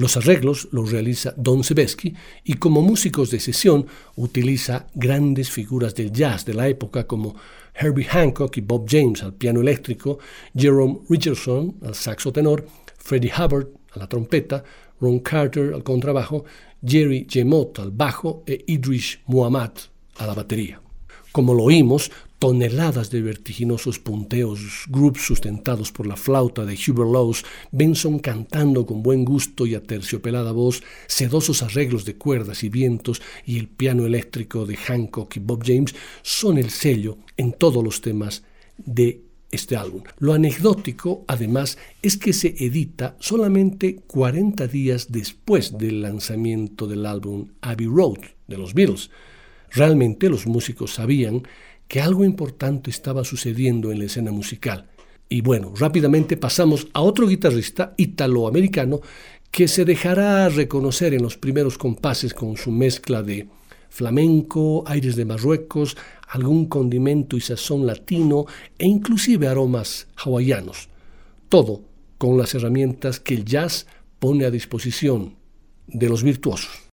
Los 0.00 0.16
arreglos 0.16 0.66
los 0.72 0.90
realiza 0.90 1.34
Don 1.36 1.62
Sebesky 1.62 2.14
y 2.44 2.54
como 2.54 2.80
músicos 2.80 3.30
de 3.30 3.38
sesión 3.38 3.84
utiliza 4.16 4.86
grandes 4.94 5.50
figuras 5.50 5.94
del 5.94 6.10
jazz 6.10 6.46
de 6.46 6.54
la 6.54 6.68
época 6.68 7.06
como 7.06 7.36
Herbie 7.74 8.06
Hancock 8.06 8.56
y 8.56 8.62
Bob 8.62 8.86
James 8.88 9.22
al 9.22 9.34
piano 9.34 9.60
eléctrico, 9.60 10.18
Jerome 10.56 11.00
Richardson 11.10 11.76
al 11.82 11.94
saxo 11.94 12.32
tenor, 12.32 12.66
Freddie 12.96 13.30
Hubbard 13.30 13.66
a 13.92 13.98
la 13.98 14.08
trompeta, 14.08 14.64
Ron 15.02 15.18
Carter 15.18 15.74
al 15.74 15.82
contrabajo, 15.82 16.46
Jerry 16.82 17.26
Jemot 17.28 17.78
al 17.78 17.90
bajo 17.90 18.42
e 18.46 18.64
Idris 18.68 19.18
Muhammad 19.26 19.72
a 20.16 20.26
la 20.26 20.32
batería. 20.32 20.80
Como 21.30 21.52
lo 21.52 21.64
oímos, 21.64 22.10
toneladas 22.40 23.10
de 23.10 23.20
vertiginosos 23.20 23.98
punteos, 23.98 24.86
groups 24.88 25.20
sustentados 25.20 25.92
por 25.92 26.06
la 26.06 26.16
flauta 26.16 26.64
de 26.64 26.72
Hubert 26.74 27.12
Laws, 27.12 27.44
Benson 27.70 28.18
cantando 28.18 28.86
con 28.86 29.02
buen 29.02 29.26
gusto 29.26 29.66
y 29.66 29.74
aterciopelada 29.74 30.50
voz, 30.50 30.82
sedosos 31.06 31.62
arreglos 31.62 32.06
de 32.06 32.16
cuerdas 32.16 32.64
y 32.64 32.70
vientos 32.70 33.20
y 33.44 33.58
el 33.58 33.68
piano 33.68 34.06
eléctrico 34.06 34.64
de 34.64 34.78
Hancock 34.78 35.36
y 35.36 35.40
Bob 35.40 35.62
James 35.64 35.94
son 36.22 36.56
el 36.56 36.70
sello 36.70 37.18
en 37.36 37.52
todos 37.52 37.84
los 37.84 38.00
temas 38.00 38.42
de 38.78 39.20
este 39.50 39.76
álbum. 39.76 40.02
Lo 40.18 40.32
anecdótico, 40.32 41.26
además, 41.28 41.76
es 42.00 42.16
que 42.16 42.32
se 42.32 42.54
edita 42.58 43.16
solamente 43.20 43.96
40 44.06 44.66
días 44.66 45.12
después 45.12 45.76
del 45.76 46.00
lanzamiento 46.00 46.86
del 46.86 47.04
álbum 47.04 47.48
Abbey 47.60 47.86
Road 47.86 48.20
de 48.48 48.56
los 48.56 48.72
Beatles. 48.72 49.10
Realmente 49.72 50.30
los 50.30 50.46
músicos 50.46 50.94
sabían 50.94 51.42
que 51.90 52.00
algo 52.00 52.24
importante 52.24 52.88
estaba 52.88 53.24
sucediendo 53.24 53.90
en 53.90 53.98
la 53.98 54.04
escena 54.04 54.30
musical. 54.30 54.86
Y 55.28 55.40
bueno, 55.40 55.74
rápidamente 55.76 56.36
pasamos 56.36 56.86
a 56.92 57.00
otro 57.00 57.26
guitarrista 57.26 57.94
italoamericano 57.96 59.00
que 59.50 59.66
se 59.66 59.84
dejará 59.84 60.48
reconocer 60.50 61.14
en 61.14 61.22
los 61.24 61.36
primeros 61.36 61.78
compases 61.78 62.32
con 62.32 62.56
su 62.56 62.70
mezcla 62.70 63.24
de 63.24 63.48
flamenco, 63.88 64.84
aires 64.86 65.16
de 65.16 65.24
Marruecos, 65.24 65.96
algún 66.28 66.66
condimento 66.66 67.36
y 67.36 67.40
sazón 67.40 67.88
latino 67.88 68.46
e 68.78 68.86
inclusive 68.86 69.48
aromas 69.48 70.06
hawaianos. 70.14 70.90
Todo 71.48 71.82
con 72.18 72.38
las 72.38 72.54
herramientas 72.54 73.18
que 73.18 73.34
el 73.34 73.44
jazz 73.44 73.88
pone 74.20 74.44
a 74.44 74.52
disposición 74.52 75.34
de 75.88 76.08
los 76.08 76.22
virtuosos. 76.22 76.89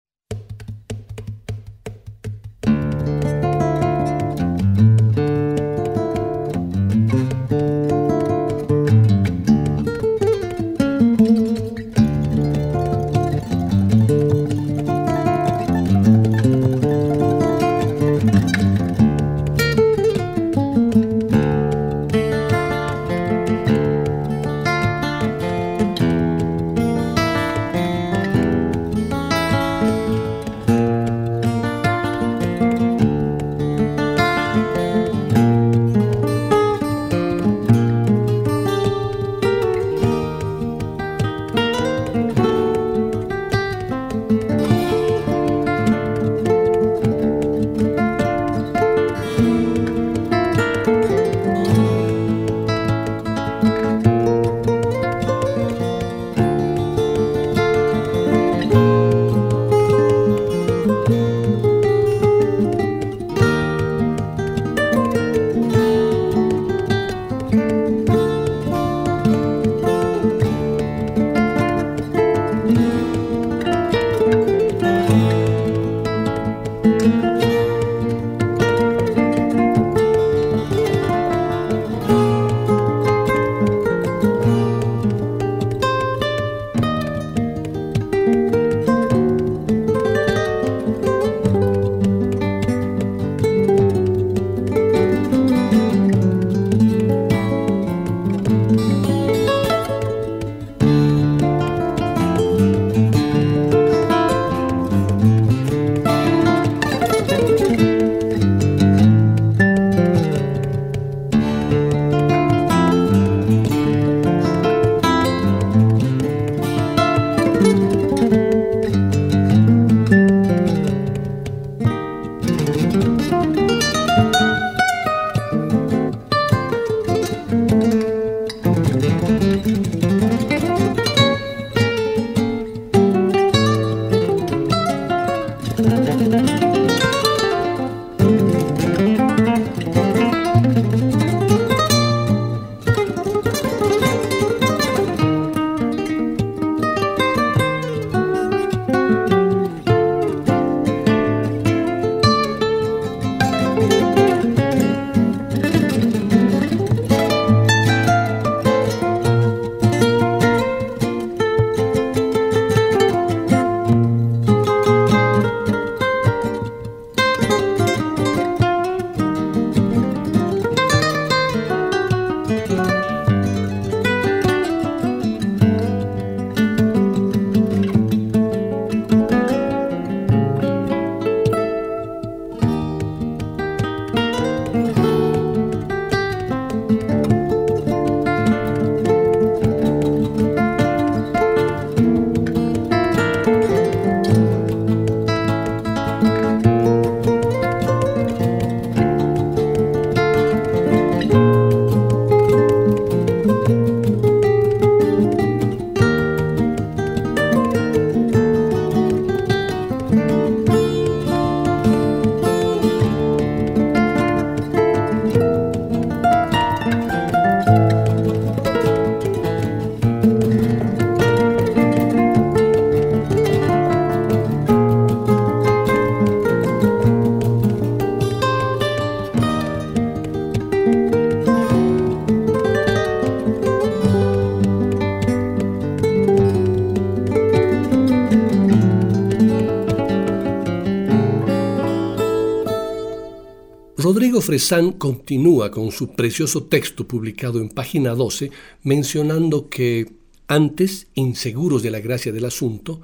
Rodrigo 244.34 244.48
Fresán 244.48 244.90
continúa 244.90 245.70
con 245.70 245.92
su 245.92 246.10
precioso 246.10 246.64
texto 246.64 247.06
publicado 247.06 247.60
en 247.60 247.68
página 247.68 248.16
12, 248.16 248.50
mencionando 248.82 249.68
que 249.68 250.10
antes, 250.48 251.06
inseguros 251.14 251.84
de 251.84 251.92
la 251.92 252.00
gracia 252.00 252.32
del 252.32 252.44
asunto, 252.44 253.00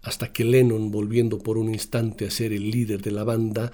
hasta 0.00 0.32
que 0.32 0.44
Lennon, 0.44 0.92
volviendo 0.92 1.38
por 1.40 1.58
un 1.58 1.74
instante 1.74 2.24
a 2.24 2.30
ser 2.30 2.52
el 2.52 2.70
líder 2.70 3.02
de 3.02 3.10
la 3.10 3.24
banda, 3.24 3.72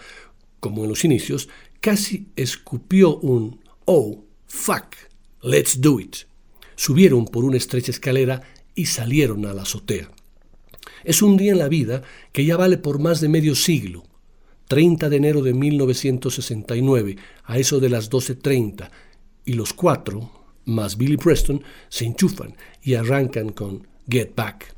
como 0.58 0.84
en 0.84 0.88
los 0.88 1.04
inicios, 1.04 1.50
casi 1.82 2.28
escupió 2.34 3.18
un 3.18 3.60
oh 3.84 4.24
Fuck, 4.46 4.96
let's 5.42 5.78
do 5.78 6.00
it. 6.00 6.16
Subieron 6.76 7.26
por 7.26 7.44
una 7.44 7.58
estrecha 7.58 7.90
escalera 7.90 8.40
y 8.74 8.86
salieron 8.86 9.44
a 9.44 9.52
la 9.52 9.62
azotea. 9.62 10.10
Es 11.04 11.20
un 11.20 11.36
día 11.36 11.52
en 11.52 11.58
la 11.58 11.68
vida 11.68 12.00
que 12.32 12.46
ya 12.46 12.56
vale 12.56 12.78
por 12.78 13.00
más 13.00 13.20
de 13.20 13.28
medio 13.28 13.54
siglo. 13.54 14.04
30 14.68 15.08
de 15.08 15.16
enero 15.16 15.42
de 15.42 15.54
1969, 15.54 17.16
a 17.44 17.58
eso 17.58 17.80
de 17.80 17.88
las 17.88 18.10
12.30, 18.10 18.90
y 19.44 19.52
los 19.52 19.72
cuatro, 19.72 20.30
más 20.64 20.96
Billy 20.96 21.16
Preston, 21.16 21.62
se 21.88 22.04
enchufan 22.04 22.56
y 22.82 22.94
arrancan 22.94 23.50
con 23.50 23.86
Get 24.08 24.34
Back. 24.34 24.74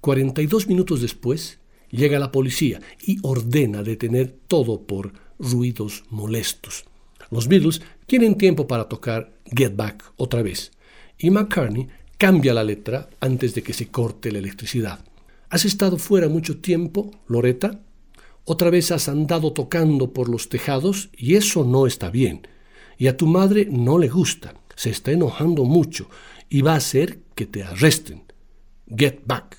42 0.00 0.68
minutos 0.68 1.00
después, 1.00 1.58
llega 1.90 2.18
la 2.18 2.32
policía 2.32 2.80
y 3.06 3.18
ordena 3.22 3.82
detener 3.82 4.34
todo 4.46 4.82
por 4.82 5.12
ruidos 5.38 6.04
molestos. 6.10 6.84
Los 7.30 7.48
Beatles 7.48 7.80
tienen 8.06 8.36
tiempo 8.36 8.66
para 8.66 8.88
tocar 8.88 9.32
Get 9.44 9.76
Back 9.76 10.12
otra 10.16 10.42
vez 10.42 10.72
y 11.18 11.30
McCartney 11.30 11.88
cambia 12.18 12.54
la 12.54 12.64
letra 12.64 13.08
antes 13.20 13.54
de 13.54 13.62
que 13.62 13.72
se 13.72 13.88
corte 13.88 14.32
la 14.32 14.38
electricidad. 14.38 15.04
¿Has 15.48 15.64
estado 15.64 15.98
fuera 15.98 16.28
mucho 16.28 16.58
tiempo, 16.58 17.10
Loretta? 17.26 17.80
Otra 18.52 18.68
vez 18.68 18.90
has 18.90 19.08
andado 19.08 19.52
tocando 19.52 20.12
por 20.12 20.28
los 20.28 20.48
tejados 20.48 21.10
y 21.16 21.36
eso 21.36 21.64
no 21.64 21.86
está 21.86 22.10
bien. 22.10 22.48
Y 22.98 23.06
a 23.06 23.16
tu 23.16 23.28
madre 23.28 23.68
no 23.70 23.96
le 23.96 24.08
gusta, 24.08 24.54
se 24.74 24.90
está 24.90 25.12
enojando 25.12 25.62
mucho 25.62 26.10
y 26.48 26.60
va 26.60 26.72
a 26.72 26.78
hacer 26.78 27.20
que 27.36 27.46
te 27.46 27.62
arresten. 27.62 28.24
Get 28.88 29.20
back. 29.24 29.56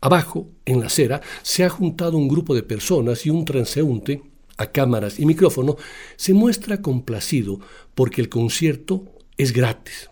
Abajo, 0.00 0.48
en 0.64 0.80
la 0.80 0.86
acera, 0.86 1.22
se 1.42 1.62
ha 1.62 1.70
juntado 1.70 2.18
un 2.18 2.26
grupo 2.26 2.52
de 2.56 2.64
personas 2.64 3.26
y 3.26 3.30
un 3.30 3.44
transeúnte, 3.44 4.24
a 4.56 4.72
cámaras 4.72 5.20
y 5.20 5.24
micrófono, 5.24 5.76
se 6.16 6.34
muestra 6.34 6.82
complacido 6.82 7.60
porque 7.94 8.20
el 8.20 8.28
concierto 8.28 9.04
es 9.36 9.52
gratis. 9.52 10.10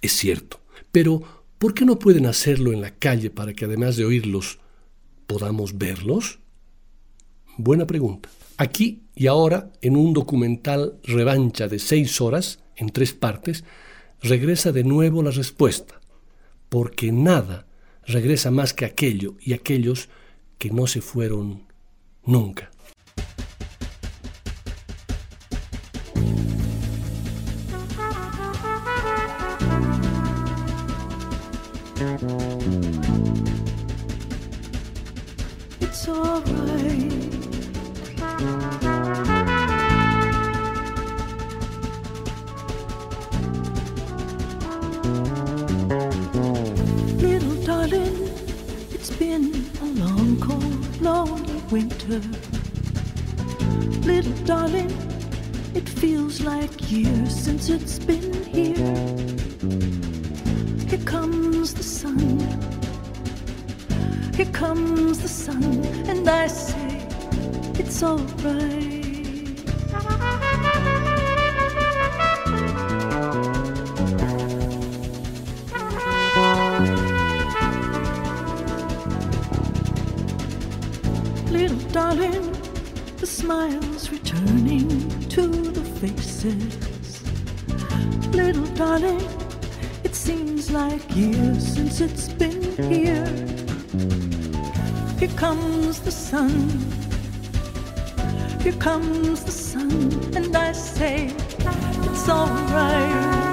Es 0.00 0.12
cierto, 0.12 0.60
pero 0.90 1.20
¿por 1.58 1.74
qué 1.74 1.84
no 1.84 1.98
pueden 1.98 2.24
hacerlo 2.24 2.72
en 2.72 2.80
la 2.80 2.94
calle 2.94 3.28
para 3.28 3.52
que 3.52 3.66
además 3.66 3.98
de 3.98 4.06
oírlos, 4.06 4.58
podamos 5.26 5.76
verlos? 5.76 6.39
Buena 7.62 7.86
pregunta. 7.86 8.30
Aquí 8.56 9.02
y 9.14 9.26
ahora, 9.26 9.70
en 9.82 9.94
un 9.94 10.14
documental 10.14 10.98
revancha 11.04 11.68
de 11.68 11.78
seis 11.78 12.22
horas, 12.22 12.58
en 12.74 12.88
tres 12.88 13.12
partes, 13.12 13.64
regresa 14.22 14.72
de 14.72 14.82
nuevo 14.82 15.22
la 15.22 15.30
respuesta, 15.30 16.00
porque 16.70 17.12
nada 17.12 17.66
regresa 18.06 18.50
más 18.50 18.72
que 18.72 18.86
aquello 18.86 19.36
y 19.42 19.52
aquellos 19.52 20.08
que 20.56 20.70
no 20.70 20.86
se 20.86 21.02
fueron 21.02 21.64
nunca. 22.24 22.70
It 55.74 55.88
feels 55.88 56.40
like 56.40 56.90
years 56.90 57.34
since 57.34 57.68
it's 57.68 57.98
been 57.98 58.32
here. 58.44 58.74
Here 60.88 61.04
comes 61.04 61.74
the 61.74 61.82
sun. 61.82 62.18
Here 64.34 64.52
comes 64.52 65.20
the 65.20 65.28
sun, 65.28 65.64
and 66.08 66.28
I 66.28 66.46
say 66.46 67.06
it's 67.78 68.02
alright. 68.02 69.00
darling, 81.92 82.54
Little 88.32 88.64
darling, 88.74 89.20
it 90.04 90.14
seems 90.14 90.70
like 90.70 91.14
years 91.14 91.74
since 91.74 92.00
it's 92.00 92.28
been 92.32 92.62
here. 92.90 93.26
Here 95.18 95.36
comes 95.36 96.00
the 96.00 96.10
sun. 96.10 96.50
Here 98.62 98.72
comes 98.72 99.44
the 99.44 99.52
sun, 99.52 100.34
and 100.34 100.56
I 100.56 100.72
say 100.72 101.26
it's 101.26 102.26
alright. 102.26 103.49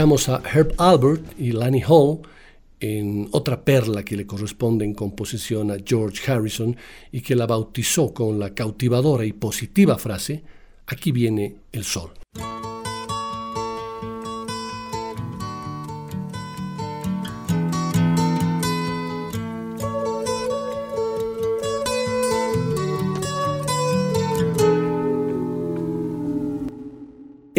A 0.00 0.42
Herb 0.50 0.72
Albert 0.78 1.38
y 1.38 1.52
Lanny 1.52 1.82
Hall 1.86 2.20
en 2.80 3.28
otra 3.32 3.62
perla 3.62 4.02
que 4.02 4.16
le 4.16 4.26
corresponde 4.26 4.86
en 4.86 4.94
composición 4.94 5.70
a 5.70 5.76
George 5.84 6.30
Harrison 6.30 6.74
y 7.12 7.20
que 7.20 7.36
la 7.36 7.46
bautizó 7.46 8.14
con 8.14 8.38
la 8.38 8.54
cautivadora 8.54 9.26
y 9.26 9.34
positiva 9.34 9.98
frase, 9.98 10.42
aquí 10.86 11.12
viene 11.12 11.56
el 11.72 11.84
sol. 11.84 12.12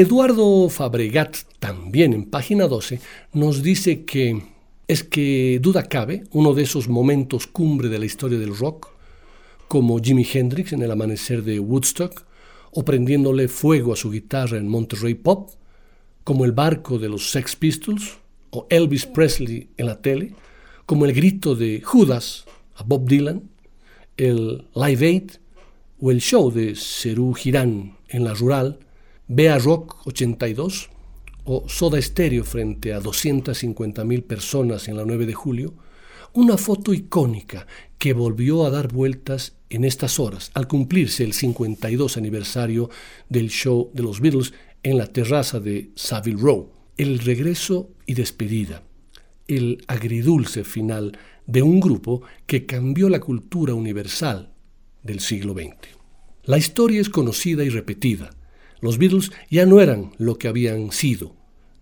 Eduardo 0.02 0.68
Fabregat, 0.70 1.38
también 1.60 2.14
en 2.14 2.26
página 2.26 2.68
12, 2.68 3.00
nos 3.34 3.62
dice 3.62 4.04
que 4.04 4.42
es 4.88 5.04
que 5.04 5.60
duda 5.62 5.84
cabe 5.84 6.24
uno 6.32 6.56
de 6.56 6.64
esos 6.64 6.90
momentos 6.90 7.46
cumbre 7.46 7.88
de 7.88 8.00
la 8.00 8.06
historia 8.06 8.40
del 8.40 8.58
rock, 8.58 8.88
como 9.68 10.00
Jimi 10.00 10.26
Hendrix 10.26 10.74
en 10.74 10.82
el 10.82 10.90
amanecer 10.90 11.44
de 11.44 11.60
Woodstock, 11.60 12.26
o 12.72 12.84
prendiéndole 12.84 13.48
fuego 13.48 13.94
a 13.94 13.96
su 13.96 14.10
guitarra 14.10 14.58
en 14.58 14.68
Monterrey 14.68 15.14
Pop, 15.14 15.52
como 16.24 16.46
el 16.46 16.52
barco 16.52 16.98
de 16.98 17.08
los 17.08 17.30
Sex 17.30 17.56
Pistols, 17.56 18.18
o 18.50 18.66
Elvis 18.72 19.06
Presley 19.06 19.70
en 19.78 19.86
la 19.86 20.02
tele, 20.02 20.34
como 20.88 21.06
el 21.06 21.14
grito 21.14 21.54
de 21.54 21.80
Judas 21.80 22.46
a 22.76 22.82
Bob 22.82 23.08
Dylan, 23.08 23.44
el 24.18 24.66
Live 24.74 25.06
Aid 25.06 25.32
o 26.00 26.10
el 26.10 26.22
show 26.22 26.50
de 26.50 26.76
Serú 26.76 27.36
Girán 27.36 27.98
en 28.10 28.24
la 28.24 28.34
rural, 28.34 28.80
Bea 29.34 29.58
Rock 29.60 30.06
82 30.08 30.90
o 31.46 31.64
Soda 31.70 32.02
Stereo 32.02 32.44
frente 32.44 32.92
a 32.92 33.00
250.000 33.00 34.24
personas 34.24 34.90
en 34.90 34.98
la 34.98 35.06
9 35.06 35.26
de 35.26 35.34
julio, 35.34 35.74
una 36.34 36.58
foto 36.58 36.94
icónica 36.94 37.66
que 37.98 38.12
volvió 38.12 38.66
a 38.66 38.70
dar 38.70 38.92
vueltas 38.92 39.56
en 39.70 39.86
estas 39.86 40.20
horas 40.20 40.52
al 40.54 40.68
cumplirse 40.68 41.24
el 41.24 41.32
52 41.32 42.18
aniversario 42.18 42.90
del 43.30 43.50
show 43.50 43.90
de 43.94 44.04
los 44.04 44.20
Beatles 44.20 44.54
en 44.84 44.98
la 44.98 45.08
terraza 45.08 45.62
de 45.62 45.92
Savile 45.96 46.42
Row. 46.42 46.70
El 46.98 47.20
regreso 47.20 47.90
y 48.06 48.16
despedida, 48.16 48.84
el 49.48 49.82
agridulce 49.88 50.66
final 50.66 51.18
de 51.48 51.62
un 51.62 51.80
grupo 51.80 52.22
que 52.46 52.66
cambió 52.66 53.08
la 53.08 53.22
cultura 53.22 53.76
universal 53.76 54.52
del 55.04 55.22
siglo 55.22 55.54
XX. 55.54 55.88
La 56.44 56.58
historia 56.58 57.00
es 57.00 57.08
conocida 57.08 57.64
y 57.64 57.70
repetida 57.70 58.32
los 58.82 58.98
Beatles 58.98 59.32
ya 59.50 59.66
no 59.66 59.80
eran 59.80 60.12
lo 60.18 60.38
que 60.38 60.48
habían 60.48 60.92
sido. 60.92 61.36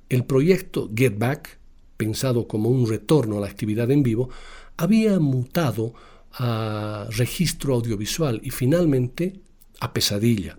El 0.10 0.26
proyecto 0.26 0.89
Get 0.95 1.18
Back, 1.18 1.60
pensado 1.97 2.47
como 2.47 2.70
un 2.70 2.88
retorno 2.88 3.38
a 3.38 3.41
la 3.41 3.47
actividad 3.47 3.89
en 3.91 4.04
vivo, 4.04 4.30
había 4.78 5.20
mutado 5.20 5.93
a 6.34 7.08
registro 7.12 7.74
audiovisual 7.76 8.41
y 8.43 8.52
finalmente 8.52 9.39
a 9.80 9.93
pesadilla. 9.93 10.58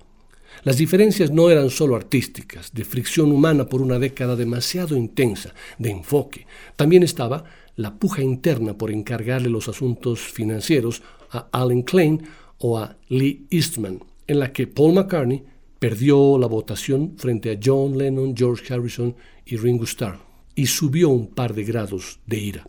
Las 0.63 0.77
diferencias 0.77 1.31
no 1.31 1.49
eran 1.49 1.71
solo 1.71 1.97
artísticas, 1.97 2.73
de 2.75 2.85
fricción 2.85 3.33
humana 3.33 3.67
por 3.67 3.81
una 3.81 3.99
década 3.99 4.37
demasiado 4.37 4.97
intensa, 4.97 5.55
de 5.79 5.91
enfoque. 5.91 6.47
También 6.77 7.03
estaba 7.03 7.45
la 7.77 7.95
puja 7.95 8.23
interna 8.23 8.77
por 8.77 8.91
encargarle 8.91 9.49
los 9.49 9.69
asuntos 9.69 10.21
financieros 10.21 11.03
a 11.31 11.49
Alan 11.53 11.83
Klein 11.83 12.23
o 12.59 12.79
a 12.79 12.97
Lee 13.09 13.47
Eastman, 13.51 14.03
en 14.27 14.39
la 14.39 14.53
que 14.53 14.67
Paul 14.67 14.95
McCartney 14.95 15.45
perdió 15.81 16.39
la 16.39 16.47
votación 16.47 17.15
frente 17.17 17.51
a 17.51 17.59
John 17.63 17.99
Lennon, 17.99 18.37
George 18.37 18.73
Harrison 18.73 19.17
y 19.47 19.57
Ringo 19.57 19.85
Starr 19.85 20.19
y 20.55 20.67
subió 20.67 21.09
un 21.09 21.29
par 21.29 21.55
de 21.55 21.65
grados 21.65 22.21
de 22.27 22.39
ira. 22.39 22.69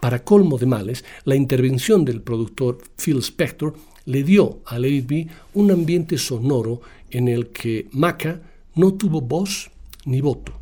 Para 0.00 0.22
colmo 0.22 0.58
de 0.58 0.66
males, 0.66 1.04
la 1.24 1.34
intervención 1.34 2.04
del 2.04 2.20
productor 2.20 2.78
Phil 3.02 3.18
Spector 3.22 3.74
le 4.04 4.22
dio 4.22 4.60
a 4.66 4.78
Lady 4.78 5.00
B 5.00 5.28
un 5.54 5.70
ambiente 5.70 6.18
sonoro 6.18 6.82
en 7.10 7.28
el 7.28 7.48
que 7.48 7.88
Maca 7.92 8.42
no 8.74 8.94
tuvo 8.94 9.22
voz 9.22 9.70
ni 10.04 10.20
voto, 10.20 10.52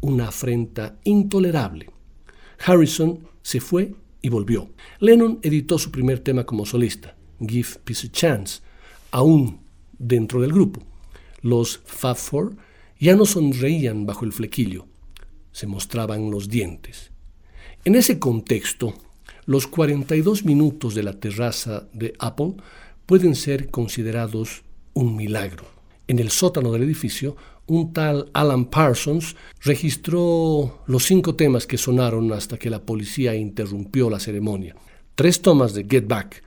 una 0.00 0.28
afrenta 0.28 0.98
intolerable. 1.04 1.90
Harrison 2.64 3.18
se 3.42 3.60
fue 3.60 3.94
y 4.22 4.30
volvió. 4.30 4.70
Lennon 5.00 5.40
editó 5.42 5.78
su 5.78 5.90
primer 5.90 6.20
tema 6.20 6.44
como 6.44 6.64
solista, 6.64 7.16
Give 7.38 7.68
Peace 7.84 8.06
a 8.06 8.12
Chance, 8.12 8.62
aún 9.10 9.60
dentro 9.98 10.40
del 10.40 10.52
grupo. 10.52 10.82
Los 11.40 11.80
Fab 11.84 12.18
ya 12.98 13.14
no 13.14 13.24
sonreían 13.26 14.06
bajo 14.06 14.24
el 14.24 14.32
flequillo, 14.32 14.86
se 15.52 15.66
mostraban 15.66 16.30
los 16.30 16.48
dientes. 16.48 17.12
En 17.84 17.94
ese 17.94 18.18
contexto, 18.18 18.94
los 19.46 19.66
42 19.66 20.44
minutos 20.44 20.94
de 20.94 21.02
la 21.02 21.14
terraza 21.14 21.88
de 21.92 22.12
Apple 22.18 22.54
pueden 23.06 23.34
ser 23.34 23.70
considerados 23.70 24.62
un 24.94 25.16
milagro. 25.16 25.64
En 26.08 26.18
el 26.18 26.30
sótano 26.30 26.72
del 26.72 26.82
edificio, 26.82 27.36
un 27.66 27.92
tal 27.92 28.30
Alan 28.32 28.64
Parsons 28.64 29.36
registró 29.60 30.82
los 30.86 31.04
cinco 31.04 31.34
temas 31.34 31.66
que 31.66 31.78
sonaron 31.78 32.32
hasta 32.32 32.58
que 32.58 32.70
la 32.70 32.82
policía 32.82 33.34
interrumpió 33.34 34.10
la 34.10 34.18
ceremonia. 34.18 34.74
Tres 35.14 35.40
tomas 35.40 35.74
de 35.74 35.86
Get 35.88 36.06
Back, 36.08 36.42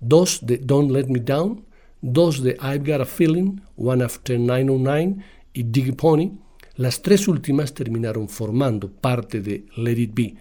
dos 0.00 0.40
de 0.42 0.58
Don't 0.58 0.90
Let 0.90 1.06
Me 1.06 1.20
Down 1.20 1.64
dos 2.06 2.42
de 2.42 2.56
I've 2.62 2.90
Got 2.90 3.00
a 3.00 3.04
Feeling, 3.04 3.60
One 3.76 4.04
After 4.04 4.38
909 4.38 5.16
y 5.52 5.64
Diggy 5.64 5.92
Pony, 5.92 6.32
las 6.76 7.02
tres 7.02 7.26
últimas 7.26 7.74
terminaron 7.74 8.28
formando 8.28 8.90
parte 8.90 9.40
de 9.40 9.66
Let 9.76 9.98
It 9.98 10.14
Be. 10.14 10.34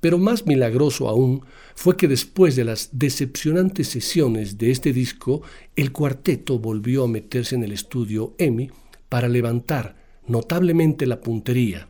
Pero 0.00 0.18
más 0.18 0.46
milagroso 0.46 1.08
aún 1.08 1.42
fue 1.74 1.96
que 1.96 2.08
después 2.08 2.56
de 2.56 2.64
las 2.64 2.90
decepcionantes 2.92 3.88
sesiones 3.88 4.58
de 4.58 4.70
este 4.70 4.92
disco, 4.92 5.42
el 5.76 5.92
cuarteto 5.92 6.58
volvió 6.58 7.04
a 7.04 7.08
meterse 7.08 7.54
en 7.56 7.64
el 7.64 7.72
estudio 7.72 8.34
EMI 8.38 8.70
para 9.08 9.28
levantar 9.28 9.96
notablemente 10.26 11.06
la 11.06 11.20
puntería 11.20 11.88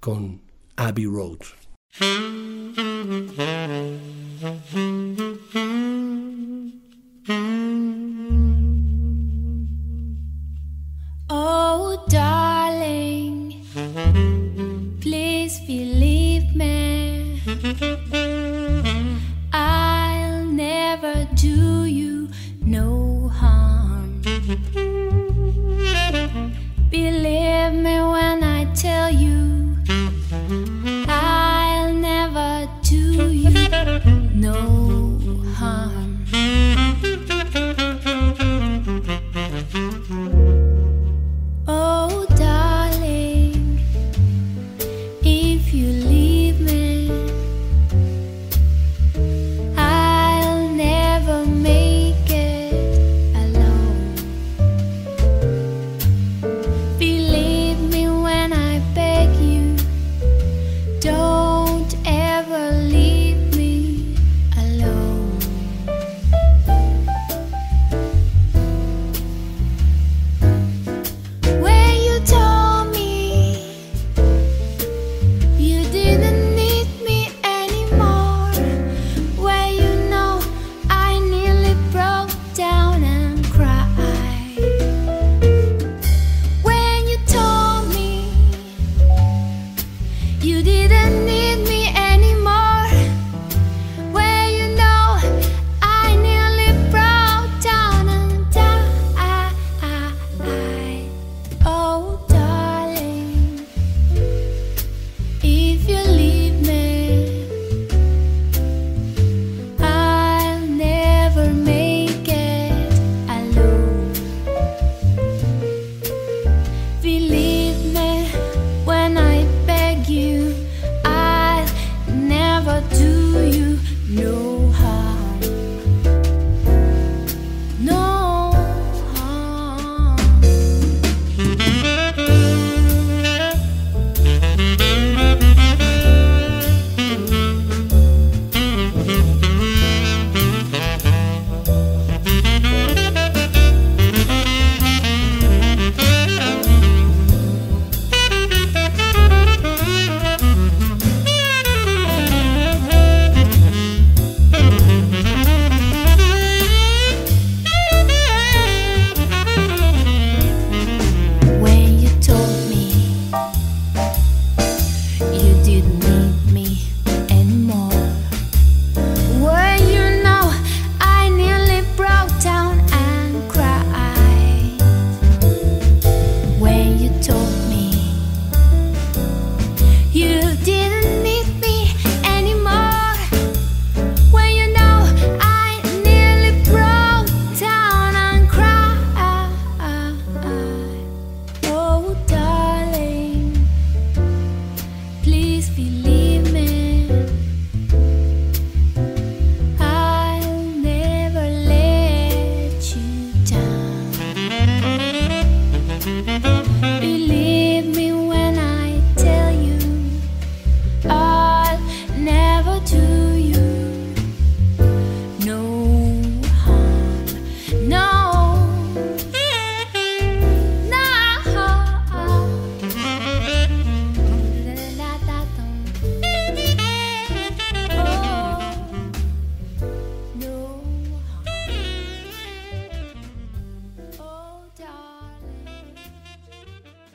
con 0.00 0.40
Abbey 0.76 1.06
Road. 1.06 1.38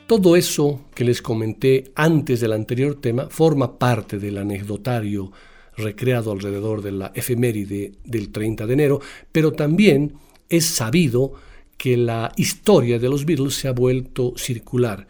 Todo 0.09 0.35
eso 0.35 0.85
que 0.95 1.03
les 1.03 1.21
comenté 1.21 1.91
antes 1.93 2.39
del 2.39 2.53
anterior 2.53 2.95
tema 2.95 3.29
forma 3.29 3.77
parte 3.77 4.17
del 4.17 4.39
anecdotario 4.39 5.31
recreado 5.77 6.31
alrededor 6.31 6.81
de 6.81 6.91
la 6.91 7.11
efeméride 7.13 7.91
del 8.05 8.31
30 8.31 8.65
de 8.65 8.73
enero, 8.73 9.01
pero 9.31 9.51
también 9.51 10.13
es 10.49 10.65
sabido 10.65 11.33
que 11.77 11.95
la 11.95 12.31
historia 12.37 12.97
de 12.97 13.07
los 13.07 13.23
Beatles 13.23 13.53
se 13.53 13.67
ha 13.67 13.71
vuelto 13.71 14.33
circular, 14.35 15.05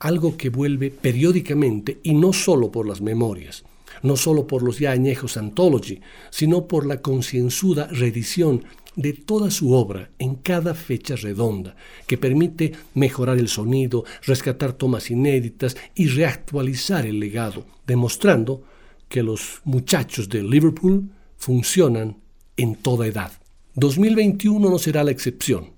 algo 0.00 0.36
que 0.36 0.50
vuelve 0.50 0.90
periódicamente 0.90 2.00
y 2.02 2.14
no 2.14 2.32
solo 2.32 2.72
por 2.72 2.88
las 2.88 3.00
memorias, 3.00 3.62
no 4.02 4.16
solo 4.16 4.46
por 4.46 4.62
los 4.62 4.78
ya 4.78 4.92
añejos 4.92 5.36
anthology, 5.36 6.00
sino 6.30 6.66
por 6.66 6.86
la 6.86 7.00
concienzuda 7.00 7.86
reedición 7.88 8.64
de 8.96 9.12
toda 9.12 9.50
su 9.50 9.72
obra 9.72 10.10
en 10.18 10.36
cada 10.36 10.74
fecha 10.74 11.16
redonda, 11.16 11.76
que 12.06 12.18
permite 12.18 12.72
mejorar 12.94 13.38
el 13.38 13.48
sonido, 13.48 14.04
rescatar 14.22 14.72
tomas 14.72 15.10
inéditas 15.10 15.76
y 15.94 16.08
reactualizar 16.08 17.06
el 17.06 17.20
legado, 17.20 17.64
demostrando 17.86 18.62
que 19.08 19.22
los 19.22 19.60
muchachos 19.64 20.28
de 20.28 20.42
Liverpool 20.42 21.10
funcionan 21.36 22.18
en 22.56 22.76
toda 22.76 23.06
edad. 23.06 23.32
2021 23.74 24.68
no 24.68 24.78
será 24.78 25.04
la 25.04 25.10
excepción. 25.10 25.70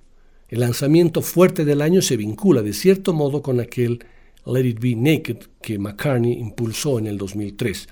El 0.49 0.61
lanzamiento 0.61 1.23
fuerte 1.23 1.65
del 1.65 1.81
año 1.81 2.03
se 2.03 2.17
vincula 2.17 2.63
de 2.63 2.73
cierto 2.73 3.13
modo 3.13 3.43
con 3.43 3.61
aquel 3.61 4.05
Let 4.45 4.67
It 4.67 4.81
Be 4.81 4.97
Naked 4.97 5.37
que 5.63 5.79
McCartney 5.79 6.33
impulsó 6.33 6.99
en 6.99 7.07
el 7.07 7.17
2003, 7.17 7.89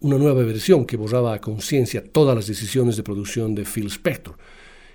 una 0.00 0.18
nueva 0.18 0.42
versión 0.44 0.84
que 0.84 0.96
borraba 0.96 1.34
a 1.34 1.40
conciencia 1.40 2.04
todas 2.04 2.36
las 2.36 2.46
decisiones 2.46 2.96
de 2.96 3.02
producción 3.02 3.54
de 3.54 3.64
Phil 3.64 3.86
Spector. 3.86 4.36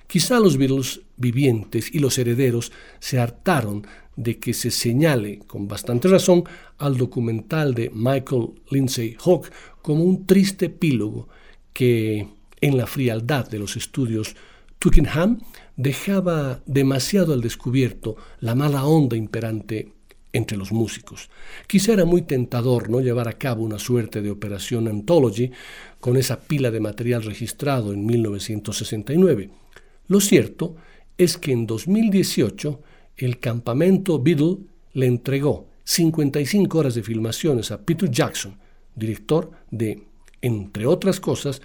Quizá 0.07 0.39
los 0.39 0.57
Beatles 0.57 1.01
vivientes 1.17 1.93
y 1.93 1.99
los 1.99 2.17
herederos 2.17 2.71
se 2.99 3.19
hartaron 3.19 3.85
de 4.15 4.39
que 4.39 4.53
se 4.53 4.69
señale, 4.69 5.39
con 5.47 5.67
bastante 5.67 6.07
razón, 6.07 6.43
al 6.77 6.97
documental 6.97 7.73
de 7.73 7.89
Michael 7.93 8.49
Lindsay 8.69 9.17
Hawk 9.25 9.51
como 9.81 10.03
un 10.03 10.25
triste 10.25 10.67
epílogo 10.67 11.27
que, 11.73 12.27
en 12.61 12.77
la 12.77 12.85
frialdad 12.85 13.49
de 13.49 13.59
los 13.59 13.75
estudios 13.75 14.35
Twickenham, 14.79 15.39
dejaba 15.75 16.61
demasiado 16.65 17.33
al 17.33 17.41
descubierto 17.41 18.15
la 18.39 18.53
mala 18.53 18.85
onda 18.85 19.17
imperante 19.17 19.93
entre 20.33 20.57
los 20.57 20.71
músicos. 20.71 21.29
Quizá 21.67 21.93
era 21.93 22.05
muy 22.05 22.23
tentador 22.23 22.89
no 22.89 22.99
llevar 22.99 23.27
a 23.27 23.37
cabo 23.37 23.63
una 23.63 23.77
suerte 23.77 24.21
de 24.21 24.31
operación 24.31 24.87
anthology 24.87 25.51
con 25.99 26.17
esa 26.17 26.41
pila 26.41 26.71
de 26.71 26.79
material 26.79 27.23
registrado 27.23 27.93
en 27.93 28.05
1969. 28.05 29.51
Lo 30.07 30.19
cierto 30.19 30.75
es 31.17 31.37
que 31.37 31.51
en 31.51 31.67
2018 31.67 32.81
el 33.17 33.39
campamento 33.39 34.19
Beatle 34.19 34.57
le 34.93 35.05
entregó 35.05 35.69
55 35.83 36.77
horas 36.77 36.95
de 36.95 37.03
filmaciones 37.03 37.71
a 37.71 37.81
Peter 37.81 38.09
Jackson, 38.09 38.57
director 38.95 39.51
de, 39.69 40.03
entre 40.41 40.87
otras 40.87 41.19
cosas, 41.19 41.61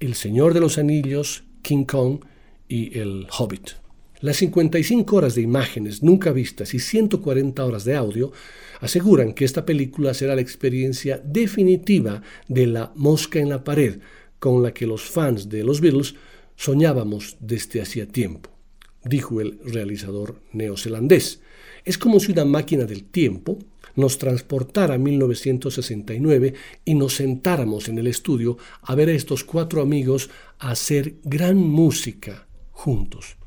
El 0.00 0.14
Señor 0.14 0.54
de 0.54 0.60
los 0.60 0.76
Anillos, 0.78 1.44
King 1.62 1.84
Kong 1.84 2.20
y 2.68 2.98
El 2.98 3.26
Hobbit. 3.30 3.87
Las 4.20 4.38
55 4.38 5.14
horas 5.14 5.36
de 5.36 5.42
imágenes 5.42 6.02
nunca 6.02 6.32
vistas 6.32 6.74
y 6.74 6.80
140 6.80 7.64
horas 7.64 7.84
de 7.84 7.94
audio 7.94 8.32
aseguran 8.80 9.32
que 9.32 9.44
esta 9.44 9.64
película 9.64 10.12
será 10.12 10.34
la 10.34 10.40
experiencia 10.40 11.22
definitiva 11.24 12.22
de 12.48 12.66
la 12.66 12.92
mosca 12.96 13.38
en 13.38 13.48
la 13.48 13.62
pared 13.62 14.00
con 14.40 14.60
la 14.60 14.74
que 14.74 14.88
los 14.88 15.02
fans 15.02 15.48
de 15.48 15.62
los 15.62 15.80
Beatles 15.80 16.16
soñábamos 16.56 17.36
desde 17.38 17.80
hacía 17.80 18.08
tiempo, 18.08 18.50
dijo 19.04 19.40
el 19.40 19.60
realizador 19.64 20.40
neozelandés. 20.52 21.40
Es 21.84 21.96
como 21.96 22.18
si 22.18 22.32
una 22.32 22.44
máquina 22.44 22.86
del 22.86 23.04
tiempo 23.04 23.60
nos 23.94 24.18
transportara 24.18 24.94
a 24.94 24.98
1969 24.98 26.54
y 26.84 26.94
nos 26.94 27.14
sentáramos 27.14 27.88
en 27.88 27.98
el 27.98 28.08
estudio 28.08 28.58
a 28.82 28.96
ver 28.96 29.10
a 29.10 29.12
estos 29.12 29.44
cuatro 29.44 29.80
amigos 29.80 30.28
hacer 30.58 31.14
gran 31.22 31.56
música 31.56 32.48
juntos 32.72 33.37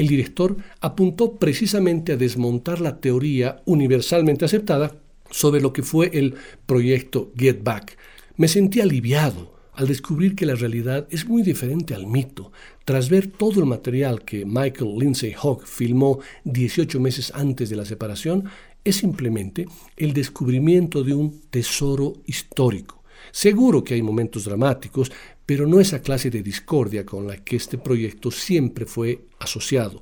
el 0.00 0.08
director 0.08 0.56
apuntó 0.80 1.36
precisamente 1.36 2.12
a 2.12 2.16
desmontar 2.16 2.80
la 2.80 3.00
teoría 3.00 3.62
universalmente 3.66 4.46
aceptada 4.46 4.96
sobre 5.30 5.60
lo 5.60 5.74
que 5.74 5.82
fue 5.82 6.10
el 6.14 6.36
proyecto 6.64 7.32
Get 7.36 7.62
Back. 7.62 7.98
Me 8.36 8.48
sentí 8.48 8.80
aliviado 8.80 9.54
al 9.74 9.88
descubrir 9.88 10.34
que 10.34 10.46
la 10.46 10.54
realidad 10.54 11.06
es 11.10 11.28
muy 11.28 11.42
diferente 11.42 11.94
al 11.94 12.06
mito. 12.06 12.50
Tras 12.86 13.10
ver 13.10 13.26
todo 13.26 13.60
el 13.60 13.66
material 13.66 14.24
que 14.24 14.46
Michael 14.46 14.96
Lindsay 14.98 15.34
Hogg 15.40 15.66
filmó 15.66 16.20
18 16.44 16.98
meses 16.98 17.30
antes 17.34 17.68
de 17.68 17.76
la 17.76 17.84
separación, 17.84 18.44
es 18.82 18.96
simplemente 18.96 19.66
el 19.98 20.14
descubrimiento 20.14 21.04
de 21.04 21.12
un 21.12 21.42
tesoro 21.50 22.14
histórico. 22.24 23.04
Seguro 23.32 23.84
que 23.84 23.94
hay 23.94 24.02
momentos 24.02 24.44
dramáticos, 24.44 25.12
pero 25.50 25.66
no 25.66 25.80
esa 25.80 26.00
clase 26.00 26.30
de 26.30 26.44
discordia 26.44 27.04
con 27.04 27.26
la 27.26 27.36
que 27.38 27.56
este 27.56 27.76
proyecto 27.76 28.30
siempre 28.30 28.86
fue 28.86 29.24
asociado. 29.40 30.00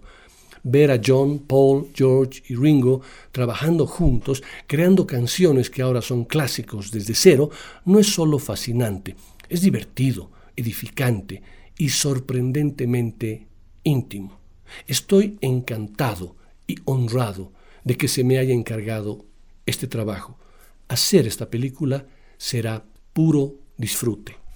Ver 0.62 0.90
a 0.90 1.00
John, 1.02 1.38
Paul, 1.38 1.88
George 1.94 2.42
y 2.50 2.54
Ringo 2.54 3.00
trabajando 3.32 3.86
juntos, 3.86 4.42
creando 4.66 5.06
canciones 5.06 5.70
que 5.70 5.80
ahora 5.80 6.02
son 6.02 6.26
clásicos 6.26 6.90
desde 6.90 7.14
cero, 7.14 7.48
no 7.86 7.98
es 7.98 8.12
solo 8.12 8.38
fascinante, 8.38 9.16
es 9.48 9.62
divertido, 9.62 10.30
edificante 10.54 11.40
y 11.78 11.88
sorprendentemente 11.88 13.46
íntimo. 13.84 14.38
Estoy 14.86 15.38
encantado 15.40 16.36
y 16.66 16.76
honrado 16.84 17.54
de 17.84 17.96
que 17.96 18.08
se 18.08 18.22
me 18.22 18.36
haya 18.36 18.52
encargado 18.52 19.24
este 19.64 19.86
trabajo. 19.86 20.38
Hacer 20.88 21.26
esta 21.26 21.48
película 21.48 22.04
será 22.36 22.84
puro 23.14 23.54
disfrute. 23.78 24.47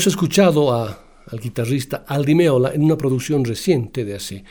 Hemos 0.00 0.14
escuchado 0.14 0.72
al 0.72 1.40
guitarrista 1.40 2.06
Aldi 2.08 2.34
Meola 2.34 2.72
en 2.72 2.82
una 2.82 2.96
producción 2.96 3.44
reciente 3.44 4.06
de 4.06 4.14
hace 4.14 4.44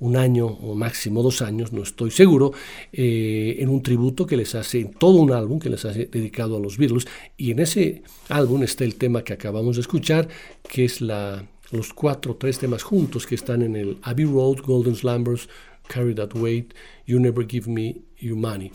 un 0.00 0.16
año 0.16 0.46
o 0.46 0.74
máximo 0.74 1.22
dos 1.22 1.42
años, 1.42 1.70
no 1.70 1.82
estoy 1.82 2.10
seguro, 2.10 2.52
eh, 2.94 3.56
en 3.58 3.68
un 3.68 3.82
tributo 3.82 4.24
que 4.24 4.38
les 4.38 4.54
hace, 4.54 4.90
todo 4.98 5.18
un 5.18 5.32
álbum 5.32 5.58
que 5.58 5.68
les 5.68 5.84
hace 5.84 6.06
dedicado 6.06 6.56
a 6.56 6.60
los 6.60 6.78
Beatles. 6.78 7.06
Y 7.36 7.50
en 7.50 7.58
ese 7.58 8.04
álbum 8.30 8.62
está 8.62 8.84
el 8.84 8.94
tema 8.94 9.22
que 9.22 9.34
acabamos 9.34 9.76
de 9.76 9.82
escuchar, 9.82 10.28
que 10.66 10.86
es 10.86 11.02
los 11.02 11.92
cuatro, 11.94 12.36
tres 12.36 12.58
temas 12.58 12.82
juntos 12.82 13.26
que 13.26 13.34
están 13.34 13.60
en 13.60 13.76
el 13.76 13.98
Abbey 14.00 14.24
Road, 14.24 14.62
Golden 14.64 14.94
Slumbers, 14.94 15.46
Carry 15.88 16.14
That 16.14 16.34
Weight, 16.34 16.72
You 17.06 17.20
Never 17.20 17.46
Give 17.46 17.70
Me 17.70 17.96
Your 18.18 18.38
Money. 18.38 18.72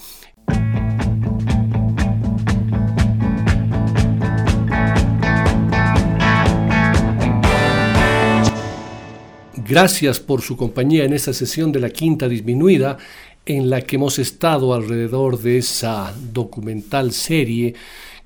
Gracias 9.71 10.19
por 10.19 10.41
su 10.41 10.57
compañía 10.57 11.05
en 11.05 11.13
esta 11.13 11.31
sesión 11.31 11.71
de 11.71 11.79
la 11.79 11.91
quinta 11.91 12.27
disminuida 12.27 12.97
en 13.45 13.69
la 13.69 13.79
que 13.79 13.95
hemos 13.95 14.19
estado 14.19 14.73
alrededor 14.73 15.39
de 15.39 15.59
esa 15.59 16.13
documental 16.33 17.13
serie 17.13 17.73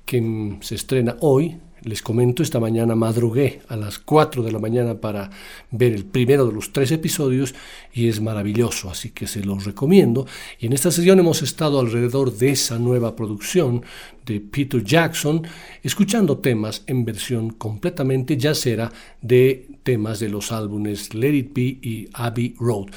que 0.04 0.56
se 0.60 0.74
estrena 0.74 1.16
hoy, 1.20 1.56
les 1.86 2.02
comento, 2.02 2.42
esta 2.42 2.58
mañana 2.58 2.96
madrugué 2.96 3.60
a 3.68 3.76
las 3.76 4.00
4 4.00 4.42
de 4.42 4.50
la 4.50 4.58
mañana 4.58 5.00
para 5.00 5.30
ver 5.70 5.92
el 5.92 6.04
primero 6.04 6.44
de 6.44 6.52
los 6.52 6.72
tres 6.72 6.90
episodios 6.90 7.54
y 7.94 8.08
es 8.08 8.20
maravilloso, 8.20 8.90
así 8.90 9.10
que 9.10 9.28
se 9.28 9.44
los 9.44 9.64
recomiendo. 9.64 10.26
Y 10.58 10.66
en 10.66 10.72
esta 10.72 10.90
sesión 10.90 11.20
hemos 11.20 11.42
estado 11.42 11.78
alrededor 11.78 12.36
de 12.36 12.50
esa 12.50 12.80
nueva 12.80 13.14
producción 13.14 13.84
de 14.26 14.40
Peter 14.40 14.82
Jackson, 14.82 15.46
escuchando 15.84 16.38
temas 16.38 16.82
en 16.88 17.04
versión 17.04 17.50
completamente 17.50 18.36
jazzera 18.36 18.90
de 19.22 19.68
temas 19.84 20.18
de 20.18 20.28
los 20.28 20.50
álbumes 20.50 21.14
Let 21.14 21.34
It 21.34 21.54
Be 21.54 21.62
y 21.62 22.08
Abbey 22.14 22.56
Road. 22.58 22.88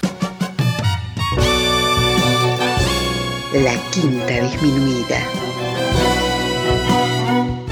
La 3.54 3.92
quinta 3.92 4.42
disminuida. 4.42 5.49